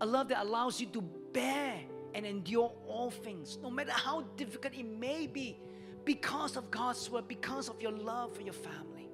A 0.00 0.06
love 0.06 0.28
that 0.28 0.42
allows 0.42 0.80
you 0.80 0.86
to 0.88 1.02
bear 1.32 1.80
and 2.14 2.24
endure 2.24 2.72
all 2.86 3.10
things, 3.10 3.58
no 3.62 3.70
matter 3.70 3.92
how 3.92 4.22
difficult 4.36 4.74
it 4.74 4.86
may 4.86 5.26
be, 5.26 5.58
because 6.04 6.56
of 6.56 6.70
God's 6.70 7.10
word, 7.10 7.28
because 7.28 7.68
of 7.68 7.80
your 7.82 7.92
love 7.92 8.34
for 8.34 8.42
your 8.42 8.54
family. 8.54 9.08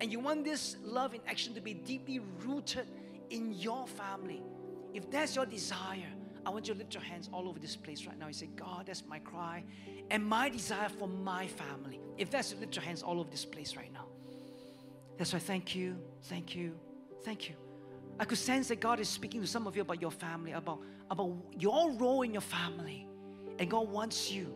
And 0.00 0.10
you 0.10 0.18
want 0.18 0.44
this 0.44 0.76
love 0.82 1.14
in 1.14 1.20
action 1.26 1.54
to 1.54 1.60
be 1.60 1.74
deeply 1.74 2.20
rooted 2.44 2.86
in 3.28 3.52
your 3.52 3.86
family. 3.86 4.42
If 4.94 5.10
that's 5.10 5.36
your 5.36 5.46
desire, 5.46 6.08
I 6.46 6.50
want 6.50 6.66
you 6.66 6.74
to 6.74 6.78
lift 6.78 6.94
your 6.94 7.02
hands 7.02 7.28
all 7.32 7.48
over 7.48 7.58
this 7.58 7.76
place 7.76 8.06
right 8.06 8.18
now. 8.18 8.26
You 8.26 8.32
say, 8.32 8.48
God, 8.56 8.86
that's 8.86 9.04
my 9.06 9.18
cry 9.18 9.62
and 10.10 10.24
my 10.24 10.48
desire 10.48 10.88
for 10.88 11.06
my 11.06 11.46
family. 11.46 12.00
If 12.16 12.30
that's 12.30 12.54
lift 12.54 12.74
your 12.74 12.84
hands 12.84 13.02
all 13.02 13.20
over 13.20 13.30
this 13.30 13.44
place 13.44 13.76
right 13.76 13.92
now. 13.92 14.06
That's 15.18 15.34
why 15.34 15.38
thank 15.38 15.74
you, 15.74 15.98
thank 16.24 16.56
you, 16.56 16.74
thank 17.22 17.48
you. 17.50 17.56
I 18.20 18.26
could 18.26 18.36
sense 18.36 18.68
that 18.68 18.80
God 18.80 19.00
is 19.00 19.08
speaking 19.08 19.40
to 19.40 19.46
some 19.46 19.66
of 19.66 19.74
you 19.74 19.80
about 19.80 20.02
your 20.02 20.10
family, 20.10 20.52
about, 20.52 20.82
about 21.10 21.38
your 21.58 21.90
role 21.92 22.20
in 22.20 22.34
your 22.34 22.42
family. 22.42 23.08
And 23.58 23.70
God 23.70 23.88
wants 23.88 24.30
you 24.30 24.54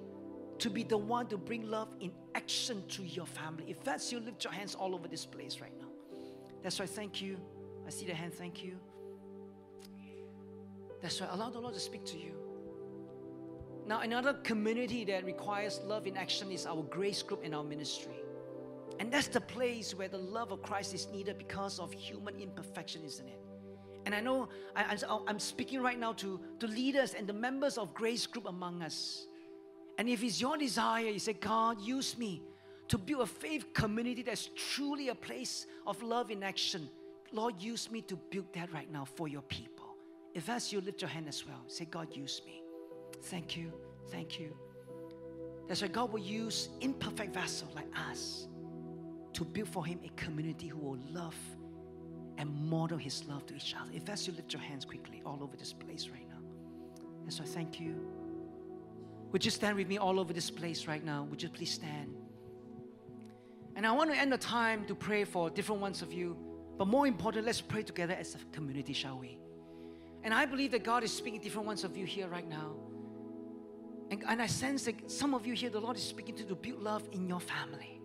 to 0.58 0.68
be 0.68 0.82
the 0.82 0.98
one 0.98 1.28
to 1.28 1.38
bring 1.38 1.70
love 1.70 1.88
in 1.98 2.12
action 2.34 2.84
to 2.88 3.02
your 3.02 3.24
family. 3.24 3.64
If 3.66 3.82
that's 3.82 4.12
you, 4.12 4.20
lift 4.20 4.44
your 4.44 4.52
hands 4.52 4.74
all 4.74 4.94
over 4.94 5.08
this 5.08 5.24
place 5.24 5.60
right 5.62 5.72
now. 5.80 5.88
That's 6.62 6.78
why 6.78 6.84
thank 6.84 7.22
you. 7.22 7.38
I 7.86 7.90
see 7.90 8.04
the 8.04 8.12
hand, 8.12 8.34
thank 8.34 8.62
you. 8.62 8.78
That's 11.00 11.18
right. 11.22 11.30
Allow 11.32 11.48
the 11.48 11.58
Lord 11.58 11.72
to 11.72 11.80
speak 11.80 12.04
to 12.04 12.18
you. 12.18 12.32
Now, 13.86 14.00
another 14.00 14.34
community 14.34 15.06
that 15.06 15.24
requires 15.24 15.80
love 15.84 16.06
in 16.06 16.18
action 16.18 16.52
is 16.52 16.66
our 16.66 16.82
grace 16.82 17.22
group 17.22 17.40
and 17.42 17.54
our 17.54 17.64
ministry. 17.64 18.20
And 19.00 19.10
that's 19.10 19.28
the 19.28 19.40
place 19.40 19.94
where 19.94 20.08
the 20.08 20.18
love 20.18 20.52
of 20.52 20.60
Christ 20.60 20.92
is 20.92 21.08
needed 21.08 21.38
because 21.38 21.78
of 21.78 21.92
human 21.94 22.38
imperfection, 22.38 23.02
isn't 23.04 23.26
it? 23.26 23.40
And 24.06 24.14
I 24.14 24.20
know 24.20 24.48
I, 24.76 24.98
am 25.26 25.38
speaking 25.38 25.80
right 25.80 25.98
now 25.98 26.12
to, 26.14 26.40
to 26.60 26.66
leaders 26.66 27.14
and 27.14 27.26
the 27.26 27.32
members 27.32 27.78
of 27.78 27.94
grace 27.94 28.26
group 28.26 28.46
among 28.46 28.82
us. 28.82 29.26
And 29.98 30.08
if 30.08 30.22
it's 30.22 30.40
your 30.40 30.56
desire, 30.56 31.06
you 31.06 31.18
say, 31.18 31.32
God, 31.34 31.80
use 31.80 32.18
me 32.18 32.42
to 32.88 32.98
build 32.98 33.22
a 33.22 33.26
faith 33.26 33.72
community 33.72 34.22
that's 34.22 34.50
truly 34.54 35.08
a 35.08 35.14
place 35.14 35.66
of 35.86 36.02
love 36.02 36.30
in 36.30 36.42
action. 36.42 36.88
Lord, 37.32 37.60
use 37.60 37.90
me 37.90 38.02
to 38.02 38.16
build 38.16 38.52
that 38.54 38.72
right 38.72 38.90
now 38.92 39.04
for 39.04 39.26
your 39.26 39.42
people. 39.42 39.96
If 40.34 40.46
that's 40.46 40.72
you, 40.72 40.80
lift 40.80 41.00
your 41.00 41.08
hand 41.08 41.28
as 41.28 41.46
well. 41.46 41.62
Say, 41.68 41.86
God, 41.86 42.08
use 42.14 42.42
me. 42.44 42.62
Thank 43.22 43.56
you. 43.56 43.72
Thank 44.10 44.38
you. 44.38 44.54
That's 45.66 45.80
why 45.80 45.88
God 45.88 46.12
will 46.12 46.20
use 46.20 46.68
imperfect 46.80 47.32
vessels 47.32 47.74
like 47.74 47.88
us 48.10 48.48
to 49.32 49.44
build 49.44 49.68
for 49.68 49.84
Him 49.84 50.00
a 50.04 50.08
community 50.20 50.68
who 50.68 50.78
will 50.78 50.98
love 51.10 51.36
and 52.38 52.52
model 52.68 52.98
His 52.98 53.24
love 53.24 53.46
to 53.46 53.56
each 53.56 53.74
other. 53.80 53.90
If 53.94 54.04
that's 54.04 54.26
you, 54.26 54.32
lift 54.34 54.52
your 54.52 54.62
hands 54.62 54.84
quickly 54.84 55.22
all 55.24 55.38
over 55.42 55.56
this 55.56 55.72
place 55.72 56.08
right 56.08 56.28
now. 56.28 56.40
And 57.22 57.32
so 57.32 57.42
I 57.42 57.46
thank 57.46 57.80
you. 57.80 57.94
Would 59.32 59.44
you 59.44 59.50
stand 59.50 59.76
with 59.76 59.88
me 59.88 59.98
all 59.98 60.20
over 60.20 60.32
this 60.32 60.50
place 60.50 60.86
right 60.86 61.04
now? 61.04 61.26
Would 61.30 61.42
you 61.42 61.48
please 61.48 61.72
stand? 61.72 62.14
And 63.76 63.84
I 63.86 63.92
want 63.92 64.12
to 64.12 64.16
end 64.16 64.32
the 64.32 64.38
time 64.38 64.84
to 64.86 64.94
pray 64.94 65.24
for 65.24 65.50
different 65.50 65.80
ones 65.80 66.02
of 66.02 66.12
you. 66.12 66.36
But 66.78 66.86
more 66.86 67.06
important, 67.06 67.46
let's 67.46 67.60
pray 67.60 67.82
together 67.82 68.14
as 68.14 68.34
a 68.34 68.38
community, 68.54 68.92
shall 68.92 69.18
we? 69.18 69.38
And 70.22 70.32
I 70.32 70.46
believe 70.46 70.70
that 70.72 70.84
God 70.84 71.02
is 71.04 71.12
speaking 71.12 71.40
different 71.40 71.66
ones 71.66 71.84
of 71.84 71.96
you 71.96 72.06
here 72.06 72.28
right 72.28 72.48
now. 72.48 72.74
And, 74.10 74.22
and 74.28 74.40
I 74.40 74.46
sense 74.46 74.84
that 74.84 75.10
some 75.10 75.34
of 75.34 75.46
you 75.46 75.54
here, 75.54 75.70
the 75.70 75.80
Lord 75.80 75.96
is 75.96 76.02
speaking 76.02 76.36
to 76.36 76.44
to 76.44 76.54
build 76.54 76.82
love 76.82 77.08
in 77.12 77.28
your 77.28 77.40
family. 77.40 78.00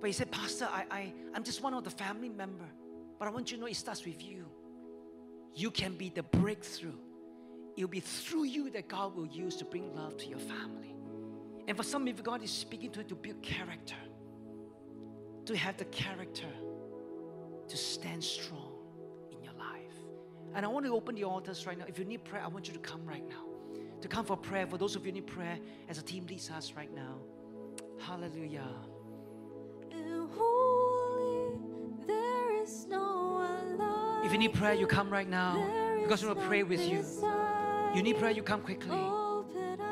But 0.00 0.06
He 0.06 0.12
said, 0.12 0.30
Pastor, 0.30 0.68
I, 0.70 0.84
I, 0.90 1.12
I'm 1.34 1.42
just 1.42 1.62
one 1.62 1.74
of 1.74 1.84
the 1.84 1.90
family 1.90 2.28
member. 2.28 2.66
But 3.18 3.28
I 3.28 3.30
want 3.30 3.50
you 3.50 3.56
to 3.56 3.60
know 3.60 3.66
it 3.68 3.76
starts 3.76 4.04
with 4.04 4.22
you. 4.22 4.46
You 5.54 5.70
can 5.70 5.94
be 5.96 6.08
the 6.08 6.22
breakthrough. 6.22 6.96
It'll 7.76 7.88
be 7.88 8.00
through 8.00 8.44
you 8.44 8.70
that 8.70 8.88
God 8.88 9.16
will 9.16 9.26
use 9.26 9.56
to 9.56 9.64
bring 9.64 9.94
love 9.94 10.16
to 10.18 10.26
your 10.26 10.38
family. 10.38 10.94
And 11.66 11.76
for 11.76 11.82
some 11.82 12.02
of 12.02 12.08
you, 12.08 12.22
God 12.22 12.42
is 12.42 12.50
speaking 12.50 12.90
to 12.92 13.00
you 13.00 13.08
to 13.08 13.14
build 13.14 13.42
character, 13.42 13.94
to 15.46 15.56
have 15.56 15.76
the 15.76 15.84
character 15.86 16.48
to 17.68 17.76
stand 17.76 18.24
strong 18.24 18.72
in 19.30 19.42
your 19.42 19.52
life. 19.52 19.94
And 20.54 20.64
I 20.64 20.68
want 20.68 20.86
to 20.86 20.94
open 20.94 21.14
the 21.14 21.24
altars 21.24 21.66
right 21.66 21.78
now. 21.78 21.84
If 21.86 21.98
you 21.98 22.04
need 22.04 22.24
prayer, 22.24 22.42
I 22.42 22.48
want 22.48 22.68
you 22.68 22.74
to 22.74 22.80
come 22.80 23.04
right 23.04 23.26
now. 23.28 23.44
To 24.00 24.08
come 24.08 24.24
for 24.24 24.36
prayer. 24.36 24.66
For 24.66 24.78
those 24.78 24.96
of 24.96 25.04
you 25.04 25.12
who 25.12 25.20
need 25.20 25.26
prayer, 25.26 25.58
as 25.88 25.98
a 25.98 26.02
team 26.02 26.26
leads 26.26 26.50
us 26.50 26.72
right 26.76 26.92
now. 26.94 27.18
Hallelujah. 28.00 28.68
If 34.28 34.32
you 34.34 34.38
need 34.40 34.52
prayer, 34.52 34.74
you 34.74 34.86
come 34.86 35.08
right 35.08 35.26
now 35.26 35.54
because 36.02 36.22
we 36.22 36.28
to 36.28 36.34
pray 36.34 36.62
with 36.62 36.86
you. 36.86 37.02
You 37.94 38.02
need 38.02 38.18
prayer, 38.18 38.30
you 38.30 38.42
come 38.42 38.60
quickly. 38.60 39.00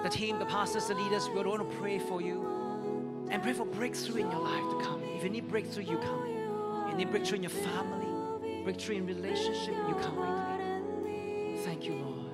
The 0.03 0.11
team, 0.11 0.39
the 0.39 0.45
pastors, 0.45 0.89
the 0.89 0.95
leaders, 0.95 1.26
we 1.30 1.43
want 1.43 1.70
to 1.70 1.76
pray 1.78 1.99
for 1.99 2.20
you 2.20 3.26
and 3.30 3.43
pray 3.43 3.55
for 3.55 3.64
breakthrough 3.64 4.20
in 4.20 4.30
your 4.30 4.43
life 4.43 4.62
to 4.72 4.84
come. 4.84 5.03
If 5.03 5.24
you 5.24 5.30
need 5.30 5.49
breakthrough, 5.49 5.84
you 5.84 5.97
come. 5.97 6.28
You 6.91 6.97
need 6.99 7.11
breakthrough 7.11 7.37
in 7.37 7.45
your 7.45 7.51
family, 7.51 8.62
breakthrough 8.62 8.97
in 8.97 9.07
relationship, 9.07 9.74
you 9.89 9.95
come 10.03 10.18
quickly. 10.18 11.62
Thank 11.64 11.87
you, 11.87 11.95
Lord. 11.95 12.26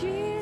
Jesus. 0.00 0.35